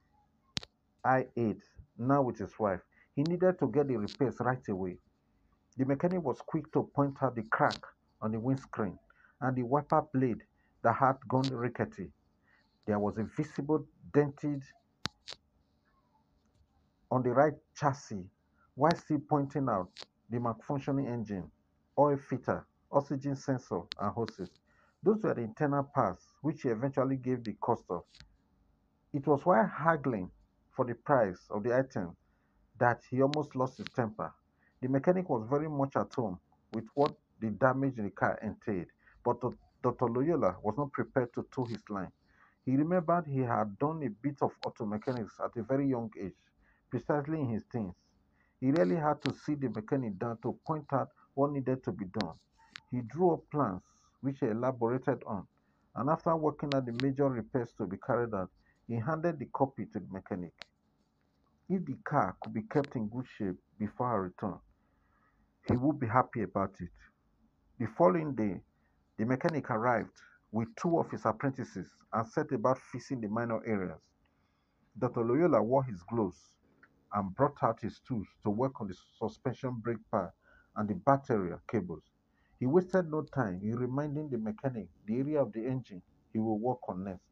i8 1.06 1.60
now 1.98 2.22
with 2.22 2.38
his 2.38 2.58
wife. 2.58 2.80
He 3.16 3.24
needed 3.24 3.58
to 3.58 3.68
get 3.68 3.88
the 3.88 3.96
repairs 3.96 4.36
right 4.40 4.66
away. 4.68 4.98
The 5.76 5.84
mechanic 5.86 6.22
was 6.22 6.40
quick 6.46 6.72
to 6.72 6.90
point 6.94 7.16
out 7.22 7.36
the 7.36 7.42
crack 7.44 7.78
on 8.20 8.32
the 8.32 8.40
windscreen 8.40 8.98
and 9.40 9.56
the 9.56 9.62
wiper 9.62 10.02
blade 10.14 10.42
that 10.82 10.94
had 10.94 11.16
gone 11.28 11.48
rickety. 11.50 12.10
There 12.86 12.98
was 12.98 13.18
a 13.18 13.24
visible 13.24 13.86
dented 14.12 14.62
on 17.10 17.22
the 17.22 17.30
right 17.30 17.54
chassis 17.76 18.24
while 18.74 18.94
still 18.96 19.20
pointing 19.28 19.68
out 19.68 19.90
the 20.30 20.38
malfunctioning 20.38 21.08
engine, 21.08 21.50
oil 21.98 22.16
filter, 22.16 22.66
oxygen 22.92 23.36
sensor, 23.36 23.80
and 24.00 24.12
hoses. 24.12 24.50
Those 25.02 25.22
were 25.22 25.34
the 25.34 25.42
internal 25.42 25.84
parts 25.84 26.26
which 26.42 26.62
he 26.62 26.68
eventually 26.68 27.16
gave 27.16 27.44
the 27.44 27.54
cost 27.54 27.84
of. 27.90 28.02
It 29.12 29.26
was 29.26 29.44
while 29.44 29.66
haggling 29.66 30.30
for 30.70 30.84
the 30.84 30.94
price 30.94 31.40
of 31.50 31.62
the 31.64 31.76
item 31.76 32.16
that 32.78 33.02
he 33.10 33.22
almost 33.22 33.56
lost 33.56 33.78
his 33.78 33.86
temper. 33.94 34.32
The 34.80 34.88
mechanic 34.88 35.28
was 35.28 35.46
very 35.48 35.68
much 35.68 35.96
at 35.96 36.12
home 36.14 36.38
with 36.72 36.84
what 36.94 37.12
the 37.40 37.50
damage 37.50 37.98
in 37.98 38.04
the 38.04 38.10
car 38.10 38.38
entailed, 38.42 38.86
but 39.24 39.42
Dr. 39.82 40.06
Loyola 40.06 40.56
was 40.62 40.76
not 40.76 40.92
prepared 40.92 41.32
to 41.34 41.46
toe 41.52 41.64
his 41.64 41.82
line. 41.88 42.12
He 42.64 42.76
remembered 42.76 43.26
he 43.26 43.40
had 43.40 43.78
done 43.78 44.02
a 44.02 44.08
bit 44.10 44.36
of 44.42 44.52
auto 44.64 44.84
mechanics 44.86 45.40
at 45.42 45.56
a 45.56 45.62
very 45.62 45.88
young 45.88 46.10
age, 46.20 46.36
precisely 46.90 47.40
in 47.40 47.48
his 47.48 47.64
teens. 47.72 47.94
He 48.60 48.70
really 48.70 48.96
had 48.96 49.22
to 49.22 49.32
see 49.32 49.54
the 49.54 49.70
mechanic 49.70 50.18
down 50.18 50.38
to 50.42 50.58
point 50.66 50.92
out 50.92 51.08
what 51.34 51.52
needed 51.52 51.82
to 51.84 51.92
be 51.92 52.04
done. 52.06 52.34
He 52.90 53.00
drew 53.02 53.32
up 53.32 53.40
plans, 53.50 53.82
which 54.20 54.40
he 54.40 54.46
elaborated 54.46 55.22
on, 55.26 55.46
and 55.96 56.10
after 56.10 56.36
working 56.36 56.74
out 56.74 56.86
the 56.86 56.92
major 56.92 57.28
repairs 57.28 57.72
to 57.78 57.86
be 57.86 57.96
carried 57.98 58.34
out, 58.34 58.50
he 58.86 58.96
handed 58.96 59.38
the 59.38 59.46
copy 59.46 59.86
to 59.86 60.00
the 60.00 60.08
mechanic. 60.10 60.52
If 61.68 61.86
the 61.86 61.96
car 62.04 62.36
could 62.42 62.52
be 62.52 62.62
kept 62.62 62.96
in 62.96 63.08
good 63.08 63.26
shape 63.38 63.56
before 63.78 64.10
her 64.10 64.22
return, 64.22 64.58
he 65.68 65.76
would 65.76 65.98
be 66.00 66.06
happy 66.08 66.42
about 66.42 66.74
it. 66.80 66.90
The 67.78 67.86
following 67.96 68.34
day, 68.34 68.60
the 69.20 69.26
mechanic 69.26 69.68
arrived 69.68 70.08
with 70.50 70.74
two 70.76 70.98
of 70.98 71.10
his 71.10 71.26
apprentices 71.26 71.86
and 72.14 72.26
set 72.26 72.50
about 72.52 72.78
fixing 72.90 73.20
the 73.20 73.28
minor 73.28 73.60
areas. 73.66 74.00
Dr. 74.98 75.22
Loyola 75.22 75.62
wore 75.62 75.84
his 75.84 76.02
gloves 76.04 76.54
and 77.12 77.34
brought 77.36 77.62
out 77.62 77.82
his 77.82 78.00
tools 78.08 78.26
to 78.42 78.48
work 78.48 78.80
on 78.80 78.88
the 78.88 78.94
suspension 79.18 79.74
brake 79.74 79.98
pad 80.10 80.30
and 80.76 80.88
the 80.88 80.94
battery 80.94 81.52
cables. 81.70 82.02
He 82.58 82.64
wasted 82.64 83.10
no 83.10 83.20
time 83.20 83.60
in 83.62 83.76
reminding 83.76 84.30
the 84.30 84.38
mechanic 84.38 84.88
the 85.06 85.18
area 85.18 85.42
of 85.42 85.52
the 85.52 85.66
engine 85.66 86.00
he 86.32 86.38
will 86.38 86.58
work 86.58 86.78
on 86.88 87.04
next. 87.04 87.28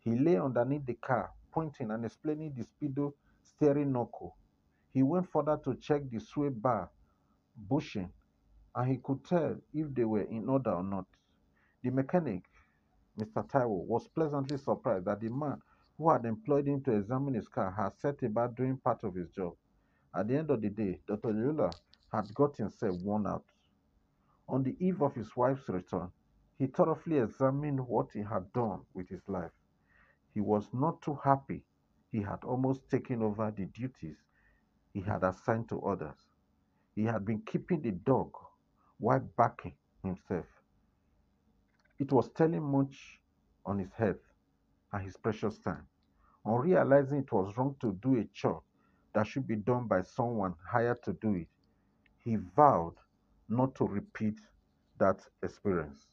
He 0.00 0.18
lay 0.18 0.36
underneath 0.36 0.84
the 0.84 0.94
car, 0.94 1.30
pointing 1.52 1.92
and 1.92 2.04
explaining 2.04 2.56
the 2.56 2.64
speedo 2.64 3.12
steering 3.44 3.92
knuckle. 3.92 4.34
He 4.92 5.04
went 5.04 5.30
further 5.30 5.60
to 5.62 5.76
check 5.76 6.10
the 6.10 6.18
sway 6.18 6.48
bar 6.48 6.90
bushing, 7.56 8.10
and 8.76 8.90
he 8.90 8.98
could 8.98 9.24
tell 9.24 9.56
if 9.72 9.94
they 9.94 10.04
were 10.04 10.22
in 10.22 10.48
order 10.48 10.72
or 10.72 10.82
not. 10.84 11.06
The 11.82 11.90
mechanic, 11.90 12.44
Mr. 13.18 13.46
Taiwo, 13.48 13.86
was 13.86 14.08
pleasantly 14.08 14.58
surprised 14.58 15.06
that 15.06 15.20
the 15.20 15.30
man 15.30 15.60
who 15.98 16.10
had 16.10 16.24
employed 16.24 16.66
him 16.66 16.82
to 16.82 16.92
examine 16.96 17.34
his 17.34 17.48
car 17.48 17.70
had 17.72 17.96
set 17.98 18.22
about 18.24 18.56
doing 18.56 18.78
part 18.78 19.04
of 19.04 19.14
his 19.14 19.30
job. 19.30 19.54
At 20.14 20.28
the 20.28 20.38
end 20.38 20.50
of 20.50 20.60
the 20.62 20.70
day, 20.70 21.00
Dr. 21.06 21.30
Yola 21.32 21.70
had 22.12 22.34
got 22.34 22.56
himself 22.56 22.96
worn 23.00 23.26
out. 23.26 23.44
On 24.48 24.62
the 24.62 24.76
eve 24.84 25.02
of 25.02 25.14
his 25.14 25.36
wife's 25.36 25.68
return, 25.68 26.10
he 26.58 26.66
thoroughly 26.66 27.18
examined 27.18 27.80
what 27.86 28.12
he 28.12 28.22
had 28.22 28.52
done 28.52 28.82
with 28.94 29.08
his 29.08 29.28
life. 29.28 29.52
He 30.34 30.40
was 30.40 30.68
not 30.72 31.02
too 31.02 31.18
happy. 31.24 31.64
He 32.12 32.22
had 32.22 32.44
almost 32.44 32.88
taken 32.90 33.22
over 33.22 33.50
the 33.50 33.66
duties 33.66 34.18
he 34.92 35.00
had 35.02 35.24
assigned 35.24 35.68
to 35.70 35.80
others. 35.82 36.16
He 36.94 37.04
had 37.04 37.24
been 37.24 37.42
keeping 37.42 37.82
the 37.82 37.92
dog 37.92 38.32
while 39.04 39.20
backing 39.36 39.74
himself. 40.02 40.46
It 41.98 42.10
was 42.10 42.30
telling 42.30 42.62
much 42.62 43.20
on 43.66 43.78
his 43.78 43.92
health 43.92 44.24
and 44.92 45.02
his 45.04 45.18
precious 45.18 45.58
time. 45.58 45.86
On 46.46 46.58
realizing 46.62 47.18
it 47.18 47.30
was 47.30 47.54
wrong 47.58 47.76
to 47.80 47.92
do 48.02 48.16
a 48.16 48.24
chore 48.32 48.62
that 49.12 49.26
should 49.26 49.46
be 49.46 49.56
done 49.56 49.86
by 49.88 50.00
someone 50.00 50.54
hired 50.66 51.02
to 51.02 51.12
do 51.12 51.34
it, 51.34 51.48
he 52.18 52.36
vowed 52.36 52.94
not 53.46 53.74
to 53.74 53.86
repeat 53.86 54.40
that 54.98 55.20
experience. 55.42 56.06